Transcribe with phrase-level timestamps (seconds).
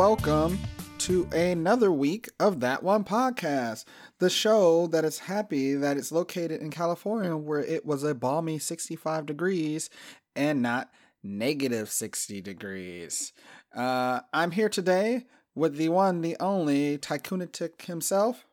[0.00, 0.58] welcome
[0.96, 3.84] to another week of That One Podcast,
[4.18, 8.58] the show that is happy that it's located in California where it was a balmy
[8.58, 9.90] 65 degrees
[10.34, 10.88] and not
[11.22, 13.34] negative 60 degrees.
[13.76, 18.46] Uh, I'm here today with the one, the only Tycoonatic himself,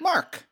[0.00, 0.46] Mark.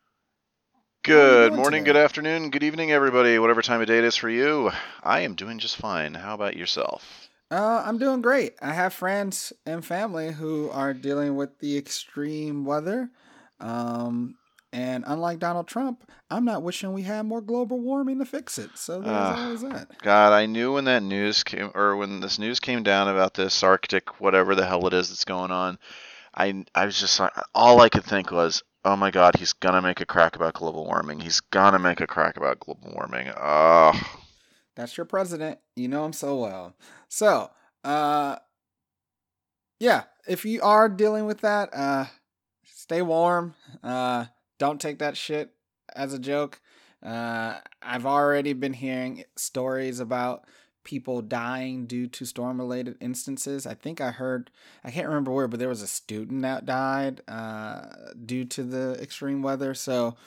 [1.03, 1.93] Good morning, today?
[1.93, 4.69] good afternoon, good evening, everybody, whatever time of day it is for you.
[5.01, 6.13] I am doing just fine.
[6.13, 7.24] How about yourself?
[7.51, 8.55] Uh, I'm doing great.
[8.61, 13.09] I have friends and family who are dealing with the extreme weather.
[13.59, 14.35] Um,
[14.73, 18.71] and unlike Donald Trump, I'm not wishing we had more global warming to fix it.
[18.75, 19.87] So there's uh, always that.
[20.01, 23.63] God, I knew when that news came, or when this news came down about this
[23.63, 25.77] Arctic, whatever the hell it is that's going on,
[26.33, 27.21] I I was just
[27.53, 30.83] all I could think was, oh my God, he's gonna make a crack about global
[30.85, 31.19] warming.
[31.19, 33.31] He's gonna make a crack about global warming.
[33.37, 33.93] Oh.
[34.75, 35.59] That's your president.
[35.77, 36.75] You know him so well.
[37.15, 37.49] So,
[37.85, 38.35] uh,
[39.79, 42.07] yeah, if you are dealing with that, uh,
[42.65, 43.55] stay warm.
[43.81, 44.25] Uh,
[44.59, 45.51] don't take that shit
[45.95, 46.59] as a joke.
[47.01, 50.43] Uh, I've already been hearing stories about
[50.83, 53.65] people dying due to storm related instances.
[53.65, 54.51] I think I heard,
[54.83, 57.83] I can't remember where, but there was a student that died uh,
[58.25, 59.73] due to the extreme weather.
[59.73, 60.17] So,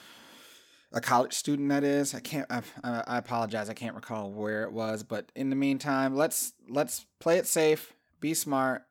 [0.91, 4.71] a college student that is i can't I, I apologize i can't recall where it
[4.71, 8.83] was but in the meantime let's let's play it safe be smart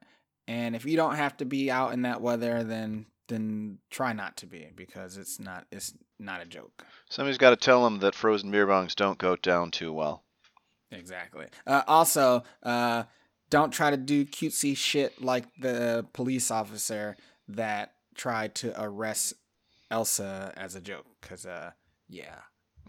[0.46, 4.36] and if you don't have to be out in that weather then then try not
[4.38, 6.84] to be because it's not it's not a joke.
[7.08, 10.24] Somebody's got to tell them that frozen beer bongs don't go down too well.
[10.90, 11.46] Exactly.
[11.66, 13.04] Uh, also uh,
[13.50, 17.16] don't try to do cutesy shit like the police officer
[17.46, 19.34] that tried to arrest
[19.90, 21.70] elsa as a joke because uh
[22.08, 22.40] yeah.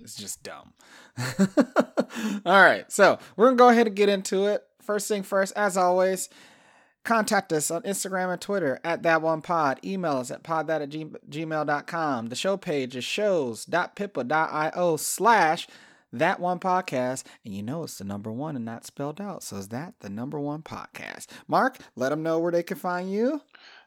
[0.00, 0.74] it's just dumb.
[2.46, 4.62] All right, so we're gonna go ahead and get into it.
[4.80, 6.28] First thing first, as always,
[7.04, 9.80] contact us on Instagram and Twitter at that one pod.
[9.84, 12.26] Email us at pod that at gmail.com.
[12.28, 15.68] The show page is shows.pippa.io slash
[16.12, 17.24] that one podcast.
[17.44, 19.42] And you know it's the number one and not spelled out.
[19.42, 21.26] So is that the number one podcast?
[21.48, 23.40] Mark, let them know where they can find you.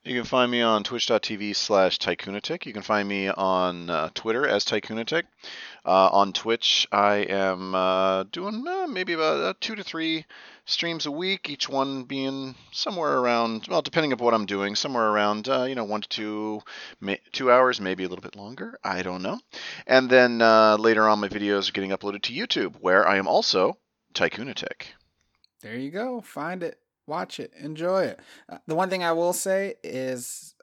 [0.08, 2.68] You can find me on twitch.tv slash tycoonatic.
[2.68, 5.24] You can find me on uh, Twitter as tycoonatic.
[5.84, 10.26] Uh, on Twitch, I am uh, doing uh, maybe about uh, two to three
[10.66, 15.08] streams a week, each one being somewhere around, well, depending on what I'm doing, somewhere
[15.08, 16.62] around, uh, you know, one to two,
[17.02, 18.78] may, two hours, maybe a little bit longer.
[18.84, 19.40] I don't know.
[19.88, 20.38] And then
[20.80, 23.80] later on, my videos are getting uploaded to YouTube, where I am also
[24.14, 24.84] tycoonatic.
[25.62, 26.22] There you go.
[26.22, 26.78] Find it
[27.08, 28.20] watch it, enjoy it.
[28.50, 30.56] Uh, the one thing I will say is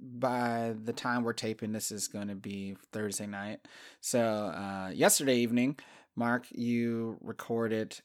[0.00, 3.60] by the time we're taping, this is going to be Thursday night.
[4.00, 5.78] So, uh, yesterday evening,
[6.16, 8.00] Mark, you recorded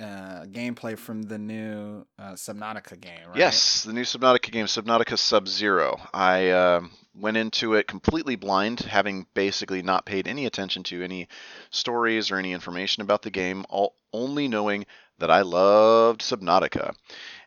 [0.00, 3.36] uh, gameplay from the new uh, Subnautica game, right?
[3.36, 6.00] Yes, the new Subnautica game, Subnautica Sub Zero.
[6.12, 6.82] I uh,
[7.14, 11.28] went into it completely blind, having basically not paid any attention to any
[11.70, 14.84] stories or any information about the game, all, only knowing
[15.22, 16.94] that I loved Subnautica.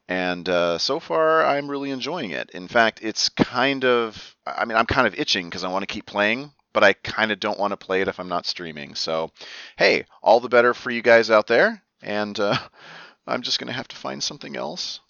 [0.07, 2.49] And uh, so far, I'm really enjoying it.
[2.51, 5.93] In fact, it's kind of, I mean, I'm kind of itching because I want to
[5.93, 8.95] keep playing, but I kind of don't want to play it if I'm not streaming.
[8.95, 9.31] So,
[9.77, 11.81] hey, all the better for you guys out there.
[12.01, 12.57] And uh,
[13.27, 15.01] I'm just going to have to find something else.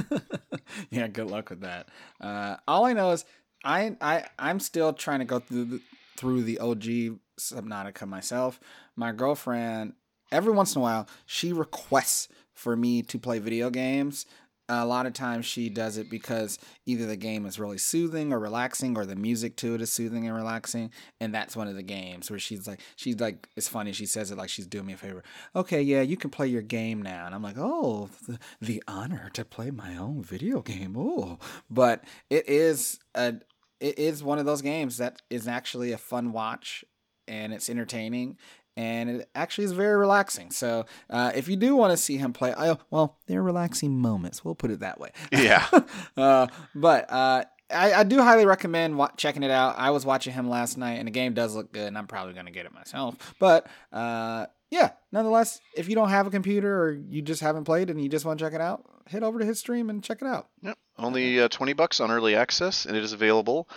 [0.90, 1.88] yeah, good luck with that.
[2.20, 3.24] Uh, all I know is
[3.64, 5.80] I, I, I'm still trying to go through the,
[6.16, 8.60] through the OG Subnautica myself.
[8.94, 9.94] My girlfriend
[10.32, 14.26] every once in a while she requests for me to play video games.
[14.68, 16.56] A lot of times she does it because
[16.86, 20.28] either the game is really soothing or relaxing, or the music to it is soothing
[20.28, 20.92] and relaxing.
[21.20, 23.90] And that's one of the games where she's like, she's like, it's funny.
[23.90, 25.24] She says it like she's doing me a favor.
[25.56, 27.26] Okay, yeah, you can play your game now.
[27.26, 30.94] And I'm like, oh, the, the honor to play my own video game.
[30.96, 33.34] Oh, but it is a,
[33.80, 36.84] it is one of those games that is actually a fun watch
[37.26, 38.36] and it's entertaining
[38.80, 40.50] and it actually is very relaxing.
[40.50, 44.42] So uh, if you do want to see him play, I, well, they're relaxing moments.
[44.42, 45.10] We'll put it that way.
[45.30, 45.66] Yeah.
[46.16, 49.74] uh, but uh, I, I, do highly recommend wa- checking it out.
[49.76, 52.32] I was watching him last night, and the game does look good, and I'm probably
[52.32, 53.34] going to get it myself.
[53.38, 57.90] But uh, yeah, nonetheless, if you don't have a computer or you just haven't played
[57.90, 60.22] and you just want to check it out, head over to his stream and check
[60.22, 60.48] it out.
[60.62, 60.78] Yep.
[60.96, 63.68] Only uh, 20 bucks on early access, and it is available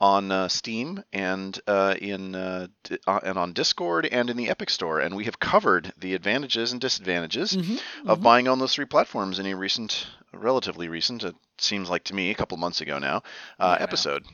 [0.00, 4.48] on uh, Steam and uh, in uh, d- uh, and on Discord and in the
[4.48, 8.22] Epic Store, and we have covered the advantages and disadvantages mm-hmm, of mm-hmm.
[8.22, 12.30] buying on those three platforms in a recent, relatively recent, it seems like to me,
[12.30, 13.22] a couple months ago now,
[13.58, 14.24] uh, yeah, episode.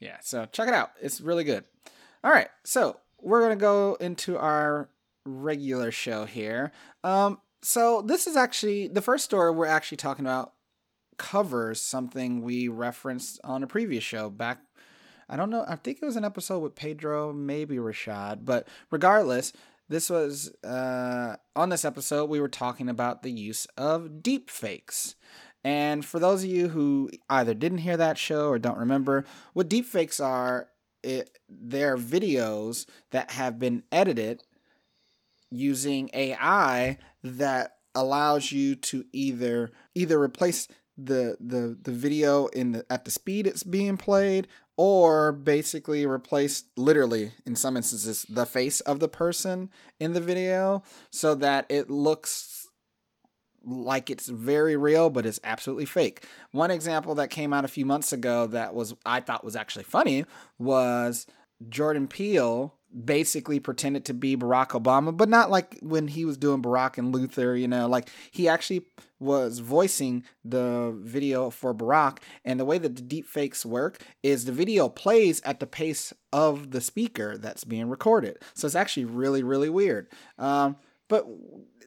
[0.00, 1.64] Yeah, so check it out; it's really good.
[2.24, 4.88] All right, so we're gonna go into our
[5.26, 6.72] regular show here.
[7.04, 10.54] Um, so this is actually the first story we're actually talking about
[11.18, 14.60] covers something we referenced on a previous show back
[15.28, 19.52] I don't know I think it was an episode with Pedro maybe Rashad but regardless
[19.88, 25.14] this was uh, on this episode we were talking about the use of deep fakes
[25.64, 29.68] and for those of you who either didn't hear that show or don't remember what
[29.68, 30.68] deepfakes are
[31.02, 34.42] it they're videos that have been edited
[35.50, 42.84] using AI that allows you to either either replace the the the video in the
[42.90, 48.80] at the speed it's being played or basically replace literally in some instances the face
[48.80, 52.68] of the person in the video so that it looks
[53.64, 56.24] like it's very real but it's absolutely fake.
[56.52, 59.84] One example that came out a few months ago that was I thought was actually
[59.84, 60.24] funny
[60.58, 61.26] was
[61.68, 66.62] Jordan Peele basically pretended to be Barack Obama, but not like when he was doing
[66.62, 68.86] Barack and Luther, you know, like he actually
[69.18, 72.18] was voicing the video for Barack.
[72.44, 76.12] And the way that the deep fakes work is the video plays at the pace
[76.32, 78.38] of the speaker that's being recorded.
[78.54, 80.08] So it's actually really, really weird.
[80.38, 80.76] Um,
[81.08, 81.26] but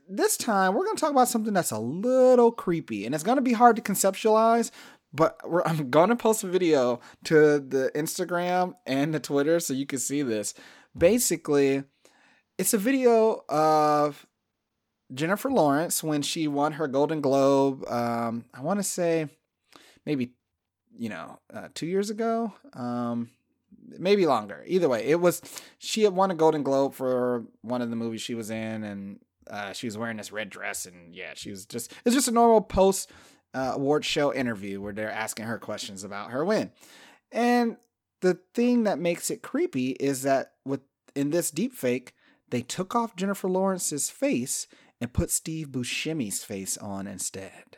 [0.08, 3.38] this time we're going to talk about something that's a little creepy and it's going
[3.38, 4.72] to be hard to conceptualize
[5.14, 10.00] but I'm gonna post a video to the Instagram and the Twitter so you can
[10.00, 10.54] see this
[10.98, 11.84] basically,
[12.58, 14.26] it's a video of
[15.14, 17.88] Jennifer Lawrence when she won her Golden Globe.
[17.88, 19.28] Um, I want to say
[20.06, 20.34] maybe,
[20.98, 22.54] you know, uh, two years ago.
[22.74, 23.30] Um,
[23.98, 24.64] maybe longer.
[24.68, 25.42] Either way, it was
[25.78, 29.20] she had won a Golden Globe for one of the movies she was in, and
[29.50, 32.32] uh, she was wearing this red dress, and yeah, she was just it's just a
[32.32, 33.12] normal post
[33.54, 36.72] uh, award show interview where they're asking her questions about her win,
[37.32, 37.78] and
[38.22, 40.82] the thing that makes it creepy is that with
[41.16, 42.14] in this deep fake,
[42.50, 44.68] they took off Jennifer Lawrence's face
[45.00, 47.78] and put Steve Buscemi's face on instead.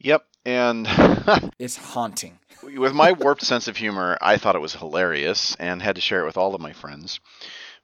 [0.00, 0.86] Yep, and
[1.58, 2.38] it's haunting.
[2.62, 6.22] with my warped sense of humor, I thought it was hilarious and had to share
[6.22, 7.20] it with all of my friends.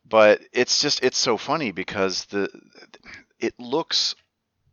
[0.06, 2.49] But it's just it's so funny because the
[3.38, 4.14] it looks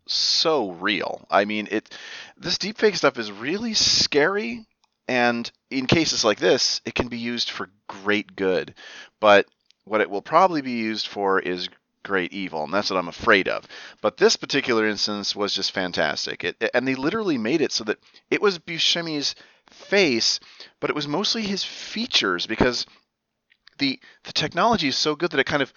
[0.08, 1.26] so real.
[1.30, 1.96] I mean, it
[2.38, 4.66] this deepfake stuff is really scary
[5.12, 8.74] and in cases like this, it can be used for great good.
[9.20, 9.46] But
[9.84, 11.68] what it will probably be used for is
[12.02, 13.68] great evil, and that's what I'm afraid of.
[14.02, 16.46] But this particular instance was just fantastic.
[16.46, 18.00] It, and they literally made it so that
[18.30, 19.36] it was Buscemi's
[19.70, 20.40] face,
[20.80, 22.86] but it was mostly his features because
[23.80, 25.74] the the technology is so good that it kind of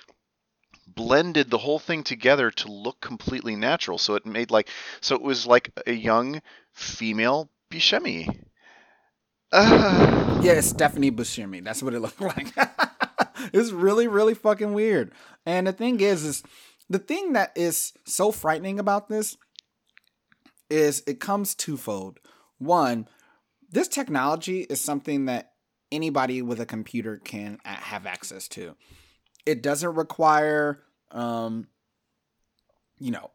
[0.87, 3.99] blended the whole thing together to look completely natural.
[3.99, 4.69] So it made like
[5.01, 6.41] so it was like a young
[6.73, 8.45] female Buscemi.
[9.53, 10.41] Uh.
[10.45, 11.65] Yeah, it's Stephanie Buscemi.
[11.65, 12.53] That's what it looked like.
[13.53, 15.13] it's really, really fucking weird.
[15.47, 16.43] And the thing is, is
[16.91, 19.39] the thing that is so frightening about this
[20.69, 22.21] is it comes twofold.
[22.59, 23.09] One,
[23.71, 25.53] this technology is something that
[25.91, 28.77] anybody with a computer can have access to.
[29.47, 31.69] It doesn't require, um,
[32.99, 33.31] you know,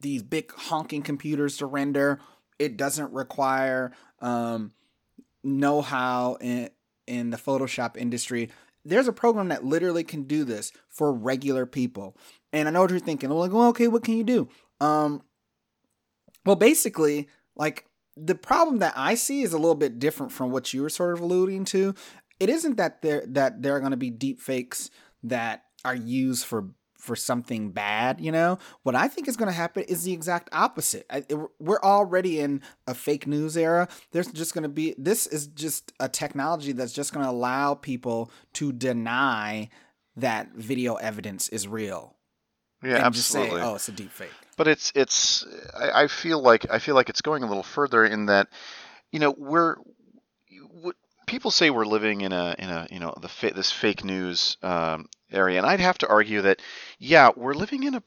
[0.00, 2.20] these big honking computers to render.
[2.58, 4.72] It doesn't require um,
[5.44, 6.70] know how in
[7.06, 8.50] in the Photoshop industry.
[8.84, 12.16] There's a program that literally can do this for regular people.
[12.52, 13.30] And I know what you're thinking.
[13.30, 14.48] I'm like, well, okay, what can you do?
[14.80, 15.22] Um,
[16.44, 20.72] well, basically, like the problem that I see is a little bit different from what
[20.72, 21.94] you were sort of alluding to.
[22.40, 24.90] It isn't that there that there are going to be deep fakes
[25.22, 26.68] that are used for
[27.02, 28.60] for something bad, you know?
[28.84, 31.04] What I think is going to happen is the exact opposite.
[31.10, 33.88] I, it, we're already in a fake news era.
[34.12, 37.74] There's just going to be, this is just a technology that's just going to allow
[37.74, 39.68] people to deny
[40.14, 42.14] that video evidence is real.
[42.84, 43.50] Yeah, and absolutely.
[43.50, 44.30] Just say, oh, it's a deep fake.
[44.56, 45.44] But it's, it's,
[45.74, 48.46] I, I feel like, I feel like it's going a little further in that,
[49.10, 49.74] you know, we're,
[51.26, 54.58] people say we're living in a in a you know the fa- this fake news
[54.62, 56.60] um, area, and I'd have to argue that
[56.98, 58.02] yeah, we're living in a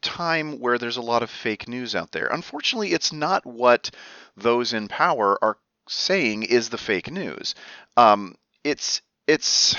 [0.00, 2.26] time where there's a lot of fake news out there.
[2.26, 3.90] Unfortunately, it's not what
[4.36, 5.58] those in power are
[5.88, 7.54] saying is the fake news.
[7.96, 9.76] Um, it's it's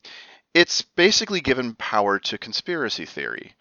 [0.54, 3.54] it's basically given power to conspiracy theory,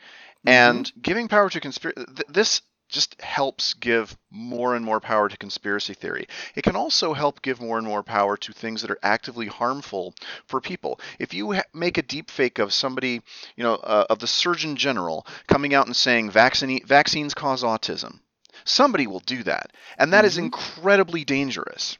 [0.45, 0.49] mm-hmm.
[0.49, 2.05] and giving power to conspiracy.
[2.05, 6.27] Th- this just helps give more and more power to conspiracy theory.
[6.55, 10.13] It can also help give more and more power to things that are actively harmful
[10.47, 10.99] for people.
[11.19, 13.21] If you ha- make a deep fake of somebody,
[13.55, 18.19] you know, uh, of the Surgeon General coming out and saying vaccine- vaccines cause autism,
[18.63, 20.27] somebody will do that, and that mm-hmm.
[20.27, 21.97] is incredibly dangerous.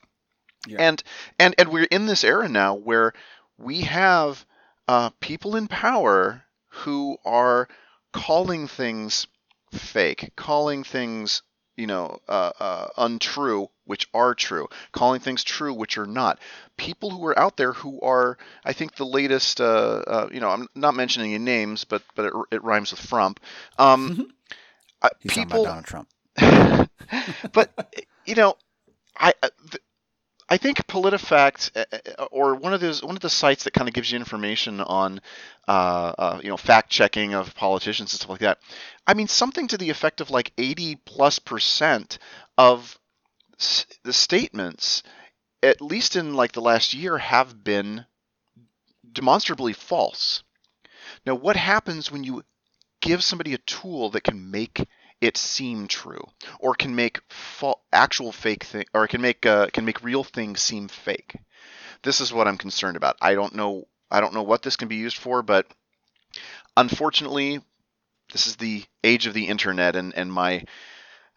[0.67, 0.77] Yeah.
[0.79, 1.03] And
[1.39, 3.13] and and we're in this era now where
[3.57, 4.45] we have
[4.87, 7.67] uh, people in power who are
[8.13, 9.27] calling things
[9.75, 11.41] fake, calling things
[11.77, 16.39] you know uh, uh, untrue which are true, calling things true which are not.
[16.77, 19.61] People who are out there who are, I think, the latest.
[19.61, 22.99] Uh, uh you know, I'm not mentioning any names, but but it, it rhymes with
[22.99, 23.39] Frump.
[23.77, 24.31] Um,
[25.19, 26.09] He's people, Donald Trump.
[27.53, 27.91] but
[28.25, 28.55] you know,
[29.17, 29.33] I.
[29.41, 29.81] Th-
[30.49, 31.85] I think PolitiFact uh,
[32.19, 34.79] uh, or one of those one of the sites that kind of gives you information
[34.81, 35.21] on
[35.67, 38.59] uh, uh, you know fact checking of politicians and stuff like that.
[39.07, 42.19] I mean something to the effect of like 80 plus percent
[42.57, 42.99] of
[43.59, 45.03] s- the statements,
[45.63, 48.05] at least in like the last year, have been
[49.11, 50.43] demonstrably false.
[51.25, 52.43] Now, what happens when you
[53.01, 54.85] give somebody a tool that can make
[55.25, 56.23] it seem true,
[56.59, 60.61] or can make fa- actual fake thing, or can make uh, can make real things
[60.61, 61.35] seem fake.
[62.03, 63.17] This is what I'm concerned about.
[63.21, 63.87] I don't know.
[64.11, 65.67] I don't know what this can be used for, but
[66.77, 67.61] unfortunately,
[68.31, 70.63] this is the age of the internet, and and my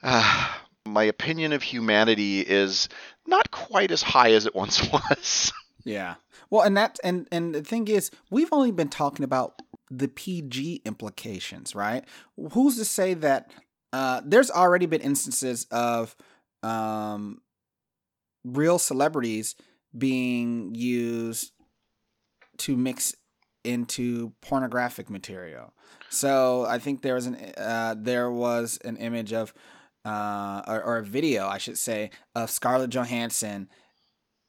[0.03, 0.49] uh,
[0.87, 2.89] my opinion of humanity is
[3.27, 5.53] not quite as high as it once was.
[5.85, 6.15] yeah.
[6.51, 10.83] Well, and that and and the thing is, we've only been talking about the PG
[10.85, 12.05] implications, right?
[12.53, 13.51] Who's to say that
[13.93, 16.15] uh, there's already been instances of
[16.63, 17.41] um,
[18.45, 19.55] real celebrities
[19.97, 21.53] being used
[22.59, 23.15] to mix
[23.65, 25.73] into pornographic material.
[26.11, 29.53] So I think there was an uh, there was an image of
[30.05, 33.69] uh, or, or, a video, I should say, of Scarlett Johansson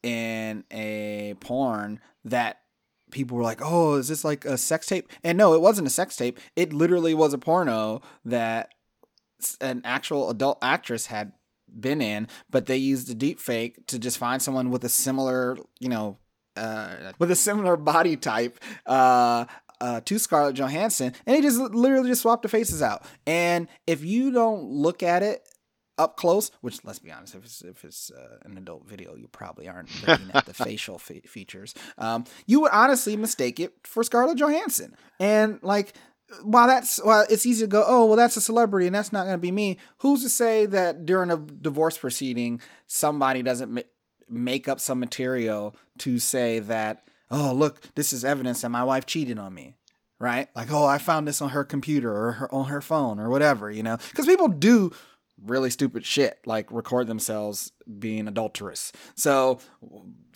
[0.03, 2.61] in a porn that
[3.11, 5.91] people were like, "Oh, is this like a sex tape?" And no, it wasn't a
[5.91, 6.39] sex tape.
[6.55, 8.69] It literally was a porno that
[9.61, 11.33] an actual adult actress had
[11.79, 15.57] been in, but they used a deep fake to just find someone with a similar,
[15.79, 16.17] you know,
[16.55, 19.45] uh, with a similar body type uh,
[19.81, 23.05] uh, to Scarlett Johansson, and he just literally just swapped the faces out.
[23.25, 25.47] And if you don't look at it
[25.97, 29.27] up close, which let's be honest, if it's if it's uh, an adult video, you
[29.27, 31.75] probably aren't looking at the facial fe- features.
[31.97, 35.93] Um, you would honestly mistake it for Scarlett Johansson, and like
[36.43, 39.23] while that's well, it's easy to go, oh well, that's a celebrity and that's not
[39.23, 39.77] going to be me.
[39.99, 43.81] Who's to say that during a divorce proceeding, somebody doesn't ma-
[44.29, 49.05] make up some material to say that, oh look, this is evidence that my wife
[49.05, 49.75] cheated on me,
[50.19, 50.47] right?
[50.55, 53.71] Like, oh, I found this on her computer or her, on her phone or whatever,
[53.71, 53.97] you know?
[54.09, 54.91] Because people do
[55.45, 58.91] really stupid shit like record themselves being adulterous.
[59.15, 59.59] So,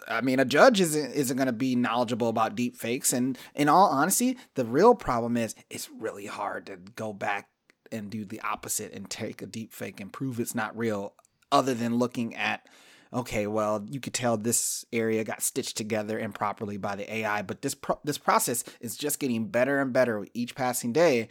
[0.07, 3.13] I mean, a judge isn't isn't going to be knowledgeable about deep fakes.
[3.13, 7.49] And in all honesty, the real problem is it's really hard to go back
[7.91, 11.13] and do the opposite and take a deep fake and prove it's not real,
[11.51, 12.67] other than looking at.
[13.13, 17.61] Okay, well, you could tell this area got stitched together improperly by the AI, but
[17.61, 21.27] this pro- this process is just getting better and better with each passing day,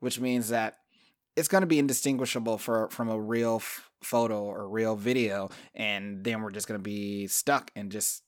[0.00, 0.78] which means that
[1.36, 6.24] it's going to be indistinguishable for from a real f- photo or real video and
[6.24, 8.22] then we're just going to be stuck and just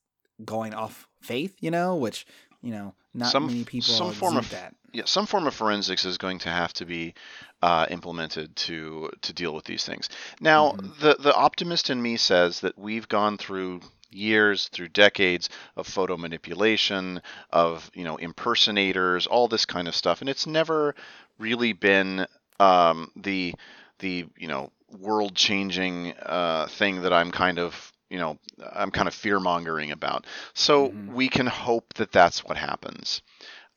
[0.45, 2.27] going off faith you know which
[2.63, 6.05] you know not some, many people some form of that yeah some form of forensics
[6.05, 7.15] is going to have to be
[7.63, 10.09] uh, implemented to to deal with these things
[10.41, 10.89] now mm-hmm.
[11.01, 16.17] the the optimist in me says that we've gone through years through decades of photo
[16.17, 20.95] manipulation of you know impersonators all this kind of stuff and it's never
[21.39, 22.27] really been
[22.61, 23.55] um, the
[23.99, 28.39] the you know world changing uh, thing that I'm kind of you know
[28.73, 30.27] I'm kind of fear mongering about.
[30.55, 31.15] So mm-hmm.
[31.15, 33.23] we can hope that that's what happens.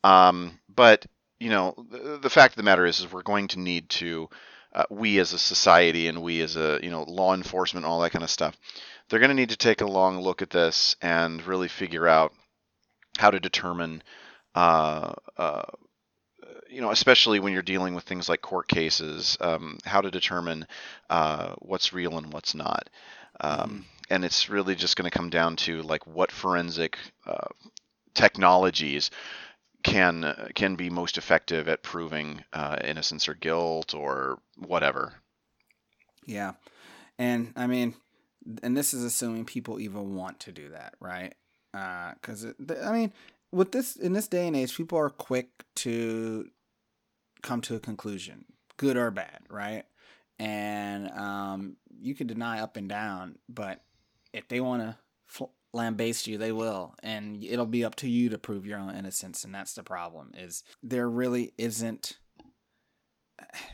[0.04, 1.06] Um, but
[1.38, 4.28] you know the, the, fact of the matter is, is we're going to need to
[4.74, 8.10] uh, we as a society and we as a you know law enforcement all that
[8.10, 8.56] kind of stuff
[9.08, 12.32] they're going to need to take a long look at this and really figure out
[13.18, 14.02] how to determine
[14.54, 15.62] uh, uh,
[16.72, 20.66] you know, especially when you're dealing with things like court cases, um, how to determine
[21.10, 22.88] uh, what's real and what's not.
[23.40, 23.78] Um, mm-hmm.
[24.10, 27.48] And it's really just going to come down to like what forensic uh,
[28.14, 29.10] technologies
[29.82, 35.14] can can be most effective at proving uh, innocence or guilt or whatever.
[36.26, 36.52] Yeah,
[37.18, 37.94] and I mean,
[38.62, 41.34] and this is assuming people even want to do that, right?
[41.72, 42.52] Because uh,
[42.84, 43.12] I mean,
[43.50, 46.48] with this in this day and age, people are quick to
[47.42, 48.44] come to a conclusion,
[48.76, 49.84] good or bad, right?
[50.38, 53.82] And um, you can deny up and down, but
[54.32, 54.96] if they want to
[55.26, 58.94] fl- lambaste you, they will, and it'll be up to you to prove your own
[58.94, 59.44] innocence.
[59.44, 62.18] And that's the problem: is there really isn't.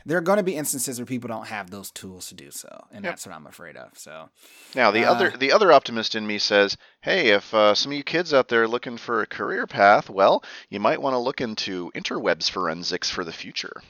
[0.05, 2.85] There are going to be instances where people don't have those tools to do so,
[2.91, 3.11] and yep.
[3.11, 3.97] that's what I'm afraid of.
[3.97, 4.29] So
[4.75, 7.97] now the uh, other the other optimist in me says, "Hey, if uh, some of
[7.97, 11.19] you kids out there are looking for a career path, well, you might want to
[11.19, 13.81] look into interwebs forensics for the future."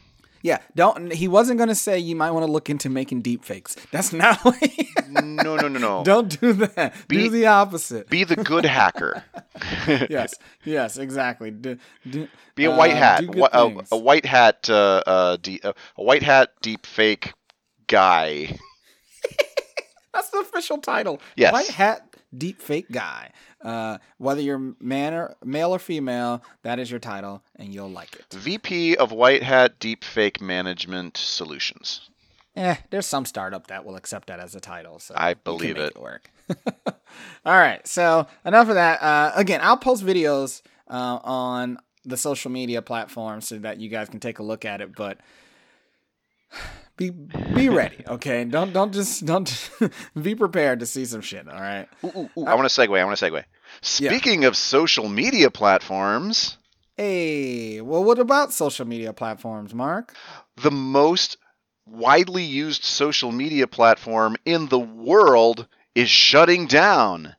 [0.41, 1.11] Yeah, don't.
[1.11, 3.75] He wasn't going to say you might want to look into making deep fakes.
[3.91, 4.39] That's not.
[4.45, 6.03] What he, No, no, no, no.
[6.03, 6.93] don't do that.
[7.07, 8.09] Be- do the opposite.
[8.09, 9.23] Be the good hacker.
[9.87, 11.51] yes, yes, exactly.
[11.51, 11.77] Do,
[12.09, 13.19] do, Be a uh, white hat.
[13.25, 14.69] good Wha- a, a white hat.
[14.69, 17.33] Uh, uh, de- uh, a white hat deep fake
[17.87, 18.57] guy.
[20.13, 21.21] That's the official title.
[21.35, 21.53] Yes.
[21.53, 23.31] White hat deep fake guy.
[23.63, 28.13] Uh, whether you're man or male or female, that is your title, and you'll like
[28.15, 28.25] it.
[28.33, 32.09] VP of White Hat Deep Fake Management Solutions.
[32.55, 34.99] Eh, there's some startup that will accept that as a title.
[34.99, 36.01] So I believe make it.
[36.01, 36.31] work.
[37.45, 39.01] All right, so enough of that.
[39.01, 44.09] Uh, again, I'll post videos uh, on the social media platforms so that you guys
[44.09, 44.95] can take a look at it.
[44.95, 45.19] But
[46.99, 48.43] be be ready, okay?
[48.43, 49.71] Don't don't just don't
[50.21, 51.47] be prepared to see some shit.
[51.47, 51.87] All right.
[52.03, 52.99] Ooh, ooh, ooh, I want to segue.
[52.99, 53.43] I want to segue.
[53.81, 56.57] Speaking of social media platforms,
[56.97, 60.13] Hey, well, what about social media platforms, Mark?
[60.61, 61.37] the most
[61.85, 65.65] widely used social media platform in the world
[65.95, 67.35] is shutting down.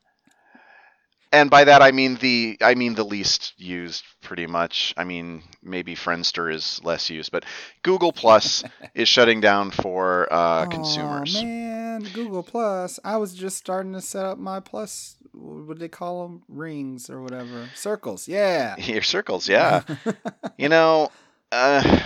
[1.33, 4.93] And by that I mean the I mean the least used pretty much.
[4.97, 7.45] I mean maybe Friendster is less used, but
[7.83, 8.63] Google Plus
[8.95, 11.41] is shutting down for uh, consumers.
[11.41, 12.99] man, Google Plus.
[13.05, 15.15] I was just starting to set up my Plus.
[15.33, 16.43] What do they call them?
[16.49, 17.69] Rings or whatever.
[17.75, 18.27] Circles.
[18.27, 18.75] Yeah.
[18.79, 19.83] Your circles, yeah.
[20.57, 21.09] you know,
[21.53, 21.99] uh,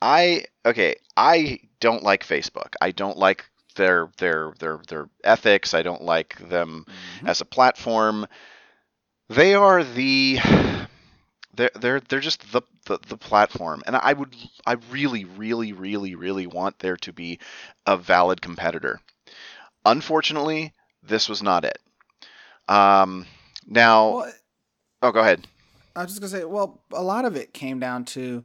[0.00, 0.96] I okay.
[1.14, 2.72] I don't like Facebook.
[2.80, 3.44] I don't like
[3.76, 5.74] their their their their ethics.
[5.74, 6.86] I don't like them
[7.20, 7.28] Mhm.
[7.28, 8.26] as a platform.
[9.34, 10.38] They are the
[11.54, 16.14] they're they're they're just the, the the platform, and I would I really really really
[16.14, 17.38] really want there to be
[17.86, 19.00] a valid competitor.
[19.86, 21.78] Unfortunately, this was not it.
[22.68, 23.26] Um,
[23.66, 24.32] now, Well,
[25.00, 25.46] oh, go ahead.
[25.96, 28.44] I was just gonna say, well, a lot of it came down to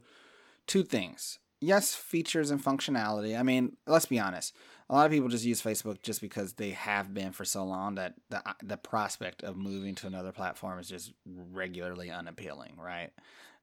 [0.66, 1.38] two things.
[1.60, 3.38] Yes, features and functionality.
[3.38, 4.54] I mean, let's be honest.
[4.90, 7.96] A lot of people just use Facebook just because they have been for so long
[7.96, 13.10] that the the prospect of moving to another platform is just regularly unappealing, right?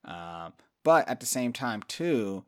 [0.04, 2.46] Um, but at the same time, too,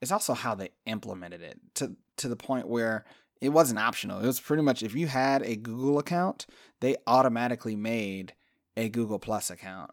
[0.00, 3.04] it's also how they implemented it to to the point where
[3.40, 4.20] it wasn't optional.
[4.20, 6.46] It was pretty much if you had a Google account,
[6.80, 8.34] they automatically made
[8.76, 9.90] a Google Plus account.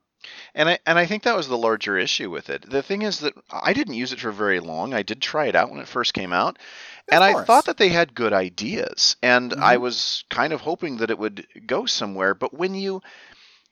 [0.54, 2.70] And I and I think that was the larger issue with it.
[2.70, 4.94] The thing is that I didn't use it for very long.
[4.94, 6.58] I did try it out when it first came out,
[7.12, 9.82] and I thought that they had good ideas, and I Mhm.
[9.82, 12.34] was kind of hoping that it would go somewhere.
[12.34, 13.02] But when you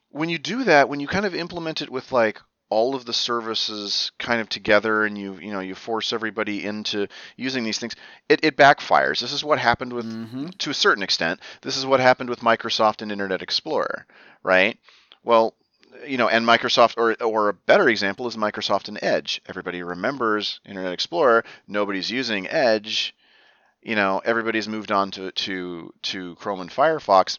[0.10, 3.14] when you do that, when you kind of implement it with like all of the
[3.14, 7.94] services kind of together and you you know you force everybody into using these things
[8.30, 11.86] it, it backfires this is what happened with hmm to a certain extent, this is
[11.86, 14.06] what happened with Microsoft and Internet Explorer,
[14.44, 14.78] right?
[15.24, 15.56] Well,
[16.06, 19.42] you know, and Microsoft, or or a better example is Microsoft and Edge.
[19.48, 21.44] Everybody remembers Internet Explorer.
[21.68, 23.16] Nobody's using Edge.
[23.84, 27.38] You know, everybody's moved on to to to Chrome and Firefox.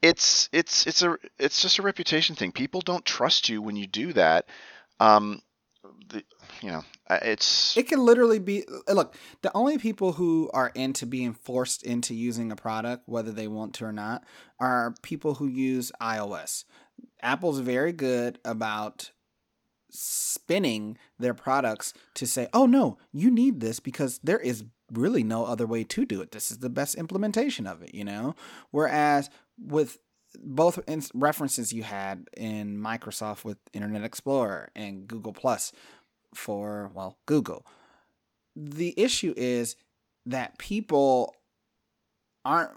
[0.00, 2.52] It's it's it's a it's just a reputation thing.
[2.52, 4.48] People don't trust you when you do that.
[5.00, 5.42] Um,
[6.08, 6.22] the,
[6.62, 11.06] you know, it's It can literally be uh, look, the only people who are into
[11.06, 14.24] being forced into using a product, whether they want to or not,
[14.60, 16.64] are people who use iOS.
[17.20, 19.10] Apple's very good about
[19.90, 25.44] spinning their products to say, oh no, you need this because there is really no
[25.44, 26.30] other way to do it.
[26.30, 28.34] This is the best implementation of it, you know?
[28.70, 29.98] Whereas with
[30.38, 30.78] both
[31.14, 35.72] references you had in Microsoft with Internet Explorer and Google Plus
[36.34, 37.64] for, well, Google,
[38.54, 39.76] the issue is
[40.26, 41.34] that people
[42.44, 42.72] aren't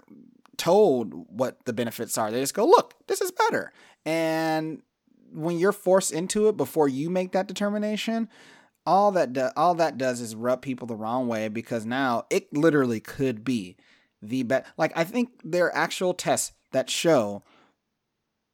[0.56, 2.30] told what the benefits are.
[2.30, 3.72] They just go, look, this is better.
[4.04, 4.82] And
[5.32, 8.28] when you're forced into it before you make that determination,
[8.86, 12.52] all that do- all that does is rub people the wrong way because now it
[12.56, 13.76] literally could be
[14.22, 14.66] the best.
[14.76, 17.42] Like I think there are actual tests that show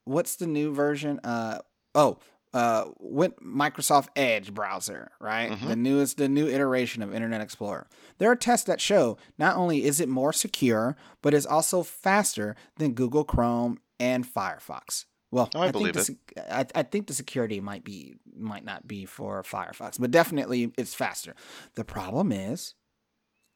[0.05, 1.21] what's the new version.
[1.25, 1.59] Uh
[1.95, 2.19] oh,
[2.55, 5.51] uh, with Microsoft Edge browser, right?
[5.51, 5.69] Mhm.
[5.69, 7.87] The newest, the new iteration of Internet Explorer.
[8.19, 12.57] There are tests that show not only is it more secure, but it's also faster
[12.77, 15.05] than Google Chrome and Firefox.
[15.37, 16.45] Well, Oh, I think believe the, it.
[16.51, 20.95] I, I think the security might be might not be for Firefox, but definitely it's
[20.95, 21.35] faster.
[21.75, 22.75] The problem is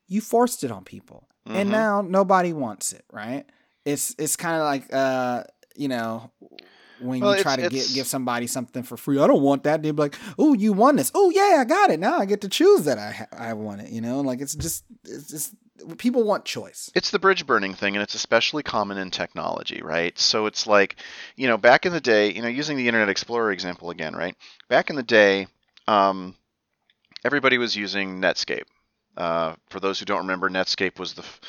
[0.07, 1.73] you forced it on people, and Mhm.
[1.73, 3.05] now nobody wants it.
[3.11, 3.47] Right?
[3.87, 6.31] It's it's kind of like uh you know
[7.01, 9.19] when Well, you try to get, give somebody something for free.
[9.19, 9.83] I don't want that.
[9.83, 11.11] They'd be like, "Oh, you won this.
[11.15, 11.99] Oh, yeah, I got it.
[11.99, 14.55] Now I get to choose that I ha- I want it." You know, like it's
[14.55, 15.55] just it's just
[15.99, 16.91] people want choice.
[16.95, 20.19] It's the bridge burning thing, and it's especially common in technology, right?
[20.19, 20.97] So it's like,
[21.37, 24.37] you know, back in the day, you know, using the Internet Explorer example again, right?
[24.69, 25.47] Back in the day,
[25.87, 26.37] um,
[27.25, 28.67] everybody was using Netscape.
[29.17, 31.41] Uh, for those who don't remember, Netscape was the f-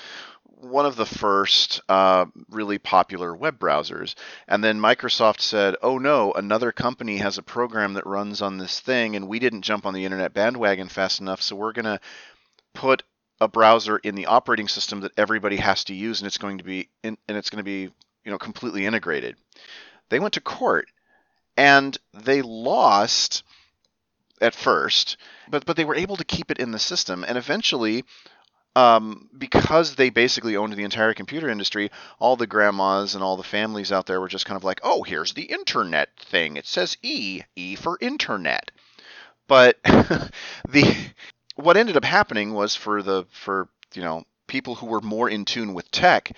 [0.44, 4.15] one of the first uh, really popular web browsers.
[4.48, 8.80] And then Microsoft said, oh no, another company has a program that runs on this
[8.80, 12.00] thing, and we didn't jump on the internet bandwagon fast enough, so we're going to
[12.74, 13.04] put
[13.42, 16.64] a browser in the operating system that everybody has to use, and it's going to
[16.64, 17.92] be in, and it's going to be
[18.24, 19.36] you know completely integrated.
[20.10, 20.88] They went to court,
[21.58, 23.44] and they lost
[24.40, 25.18] at first,
[25.50, 28.06] but but they were able to keep it in the system, and eventually
[28.76, 33.44] um, because they basically owned the entire computer industry, all the grandmas and all the
[33.44, 36.56] families out there were just kind of like, oh, here's the internet thing.
[36.56, 38.72] It says E, E for internet.
[39.48, 40.96] But the
[41.62, 45.45] what ended up happening was for the for you know people who were more in
[45.45, 46.32] tune with tech,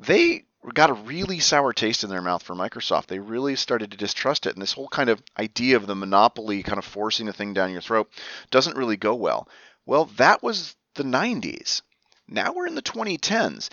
[0.00, 3.06] they got a really sour taste in their mouth for Microsoft.
[3.06, 6.62] They really started to distrust it, and this whole kind of idea of the monopoly
[6.62, 8.10] kind of forcing a thing down your throat
[8.50, 9.48] doesn't really go well.
[9.86, 11.82] Well, that was the 90s.
[12.28, 13.70] Now we're in the 2010s.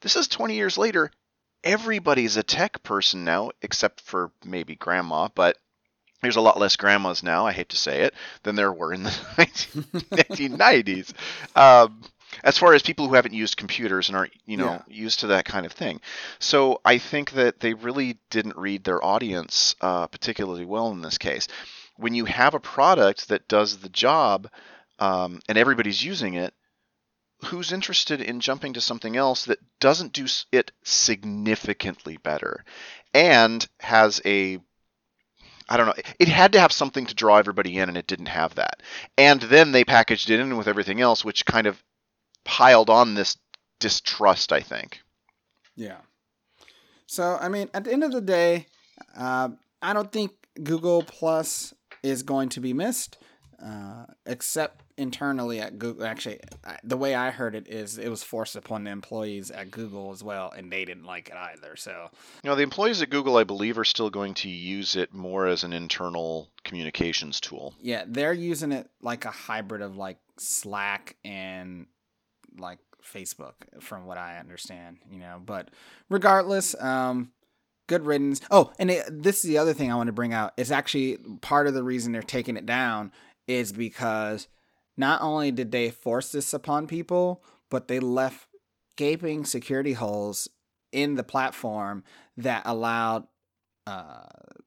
[0.00, 1.10] This is 20 years later.
[1.62, 5.58] Everybody's a tech person now, except for maybe grandma, but
[6.22, 9.02] there's a lot less grandmas now, I hate to say it, than there were in
[9.02, 11.12] the 1990s.
[11.56, 12.02] Um,
[12.44, 14.82] as far as people who haven't used computers and aren't, you know, yeah.
[14.86, 16.00] used to that kind of thing.
[16.38, 21.18] So I think that they really didn't read their audience uh, particularly well in this
[21.18, 21.48] case.
[21.96, 24.48] When you have a product that does the job
[24.98, 26.54] um, and everybody's using it,
[27.46, 32.64] who's interested in jumping to something else that doesn't do it significantly better
[33.14, 34.58] and has a
[35.70, 36.02] I don't know.
[36.18, 38.82] It had to have something to draw everybody in, and it didn't have that.
[39.16, 41.80] And then they packaged it in with everything else, which kind of
[42.44, 43.38] piled on this
[43.78, 45.00] distrust, I think.
[45.76, 45.98] Yeah.
[47.06, 48.66] So, I mean, at the end of the day,
[49.16, 53.18] uh, I don't think Google Plus is going to be missed,
[53.64, 56.04] uh, except internally at Google.
[56.04, 56.40] Actually,
[56.84, 60.22] the way I heard it is it was forced upon the employees at Google as
[60.22, 61.74] well, and they didn't like it either.
[61.76, 62.10] So,
[62.44, 65.46] you know, the employees at Google, I believe, are still going to use it more
[65.46, 67.74] as an internal communications tool.
[67.80, 71.86] Yeah, they're using it like a hybrid of like Slack and
[72.58, 74.98] like Facebook, from what I understand.
[75.10, 75.70] You know, but
[76.10, 77.32] regardless, um,
[77.86, 78.40] good riddance.
[78.50, 80.52] Oh, and it, this is the other thing I want to bring out.
[80.56, 83.12] It's actually part of the reason they're taking it down
[83.48, 84.46] is because
[84.96, 88.48] not only did they force this upon people, but they left
[88.96, 90.48] gaping security holes
[90.92, 92.04] in the platform
[92.36, 93.26] that allowed
[93.86, 94.26] uh,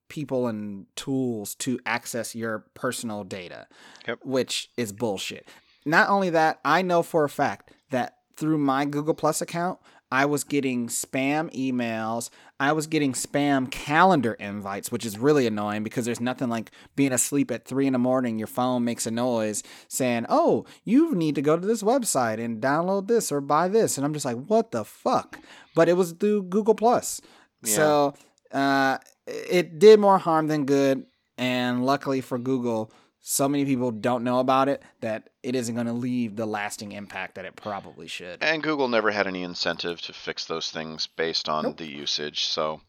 [0.09, 3.67] people and tools to access your personal data,
[4.07, 4.19] yep.
[4.23, 5.47] which is bullshit.
[5.85, 9.79] Not only that, I know for a fact that through my Google Plus account,
[10.13, 12.29] I was getting spam emails.
[12.59, 17.11] I was getting spam calendar invites, which is really annoying because there's nothing like being
[17.11, 18.37] asleep at three in the morning.
[18.37, 22.61] Your phone makes a noise saying, Oh, you need to go to this website and
[22.61, 23.97] download this or buy this.
[23.97, 25.39] And I'm just like, What the fuck?
[25.73, 27.19] But it was through Google Plus.
[27.63, 27.73] Yeah.
[27.73, 28.13] So
[28.51, 31.07] uh, it did more harm than good.
[31.39, 32.91] And luckily for Google,
[33.25, 36.91] so many people don't know about it that it isn't going to leave the lasting
[36.91, 38.43] impact that it probably should.
[38.43, 41.77] And Google never had any incentive to fix those things based on nope.
[41.77, 42.43] the usage.
[42.43, 42.81] So,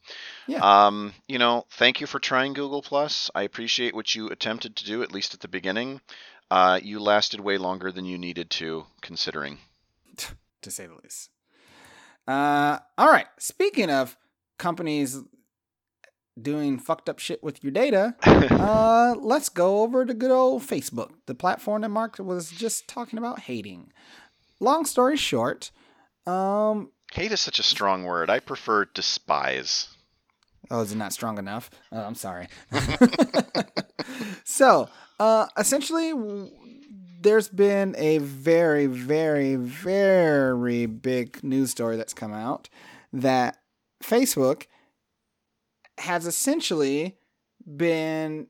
[0.49, 0.59] yeah.
[0.87, 3.31] um, you know, thank you for trying Google Plus.
[3.33, 6.01] I appreciate what you attempted to do, at least at the beginning.
[6.51, 9.59] Uh, you lasted way longer than you needed to, considering.
[10.63, 11.31] to say the least.
[12.27, 13.27] Uh, all right.
[13.39, 14.17] Speaking of
[14.59, 15.21] companies
[16.41, 21.11] doing fucked up shit with your data, uh, let's go over to good old Facebook,
[21.27, 23.93] the platform that Mark was just talking about hating.
[24.61, 25.71] Long story short,
[26.27, 28.31] um, hate is such a strong word.
[28.31, 29.89] I prefer despise.
[30.71, 31.71] Oh, is it not strong enough?
[31.93, 32.49] Oh, I'm sorry.
[34.45, 34.89] so,
[35.21, 36.13] uh, essentially,
[37.21, 42.69] there's been a very, very, very big news story that's come out
[43.13, 43.59] that
[44.03, 44.67] Facebook
[45.99, 47.17] has essentially
[47.77, 48.49] been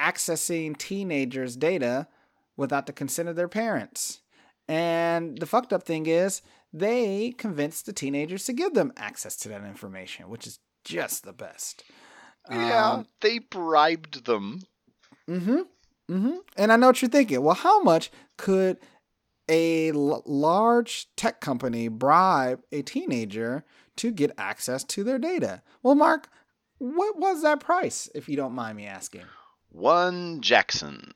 [0.00, 2.08] accessing teenagers' data
[2.56, 4.20] without the consent of their parents.
[4.68, 9.48] And the fucked up thing is, they convinced the teenagers to give them access to
[9.50, 11.84] that information, which is just the best.
[12.50, 14.62] Yeah, um, they bribed them.
[15.28, 16.12] Mm hmm.
[16.12, 16.36] Mm hmm.
[16.56, 17.42] And I know what you're thinking.
[17.42, 18.78] Well, how much could
[19.48, 23.64] a l- large tech company bribe a teenager
[23.96, 25.62] to get access to their data?
[25.82, 26.28] Well, Mark,
[26.82, 29.22] what was that price, if you don't mind me asking?
[29.70, 31.12] One Jackson.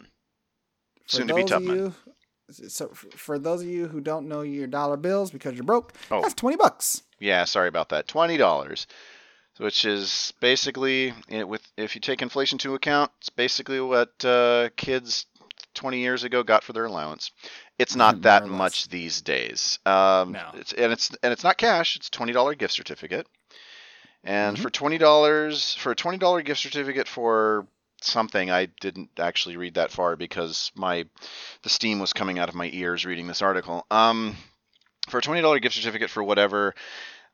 [1.08, 1.94] For Soon to be Tubman.
[2.68, 6.22] so for those of you who don't know your dollar bills because you're broke, oh.
[6.22, 7.02] that's twenty bucks.
[7.18, 8.06] Yeah, sorry about that.
[8.06, 8.86] Twenty dollars,
[9.58, 15.26] which is basically with if you take inflation into account, it's basically what uh, kids
[15.74, 17.30] 20 years ago got for their allowance.
[17.78, 19.78] It's not that much these days.
[19.84, 20.50] Um, No.
[20.54, 21.96] it's, and it's and it's not cash.
[21.96, 23.26] It's twenty dollar gift certificate.
[24.26, 24.62] And Mhm.
[24.62, 27.66] for twenty dollars for a twenty dollar gift certificate for
[28.02, 31.06] something, I didn't actually read that far because my
[31.62, 33.86] the steam was coming out of my ears reading this article.
[33.90, 34.36] Um,
[35.08, 36.74] for a twenty dollar gift certificate for whatever,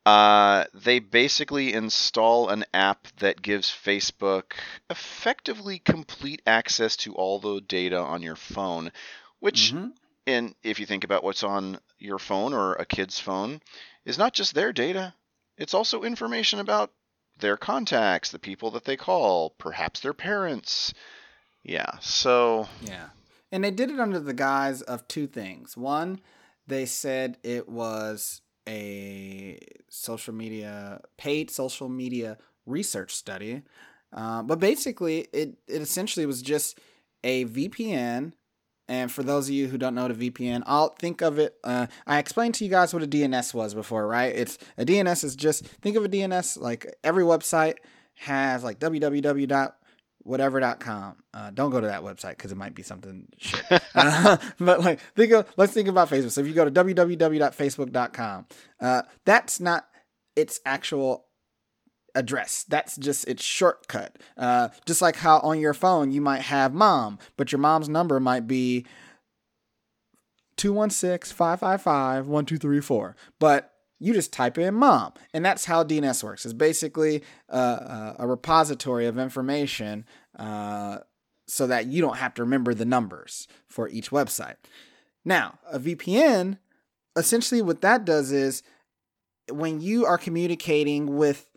[0.05, 4.53] uh, they basically install an app that gives Facebook
[4.91, 8.93] effectively complete access to all the data on your phone,
[9.41, 9.93] which Mhm.
[10.27, 13.63] and if you think about what's on your phone or a kid's phone,
[14.05, 15.15] is not just their data,
[15.57, 16.93] it's also information about
[17.39, 20.93] their contacts, the people that they call, perhaps their parents.
[21.63, 23.09] Yeah, so Yeah.
[23.51, 25.77] And they did it under the guise of two things.
[25.77, 26.21] One,
[26.67, 29.59] they said it was a
[29.91, 33.63] social media, paid social media research study.
[34.13, 36.79] Uh, but basically, it, it essentially was just
[37.25, 38.33] a VPN.
[38.89, 41.57] And for those of you who don't know what a VPN, I'll think of it.
[41.65, 44.35] Uh, I explained to you guys what a DNS was before, right?
[44.35, 47.77] It's a DNS is just think of a DNS like every website
[48.15, 49.73] has like www
[50.25, 51.17] whatever.com.
[51.35, 53.63] Uh, don't go to that website because it might be something shit.
[53.95, 56.31] Uh, but like, think of, let's think about Facebook.
[56.31, 58.47] So if you go to www.facebook.com,
[58.81, 59.87] uh, that's not
[60.35, 61.27] its actual
[62.15, 62.65] address.
[62.69, 64.19] That's just its shortcut.
[64.37, 68.21] Uh, just like how on your phone you might have mom, but your mom's number
[68.21, 68.85] might be
[70.59, 73.15] 216-555-1234.
[73.39, 73.73] But
[74.03, 78.27] you just type in mom and that's how dns works it's basically uh, uh, a
[78.27, 80.05] repository of information
[80.41, 80.99] uh,
[81.47, 84.57] so that you don't have to remember the numbers for each website
[85.25, 86.59] now a vpn
[87.17, 88.65] essentially what that does is
[89.53, 91.49] when you are communicating with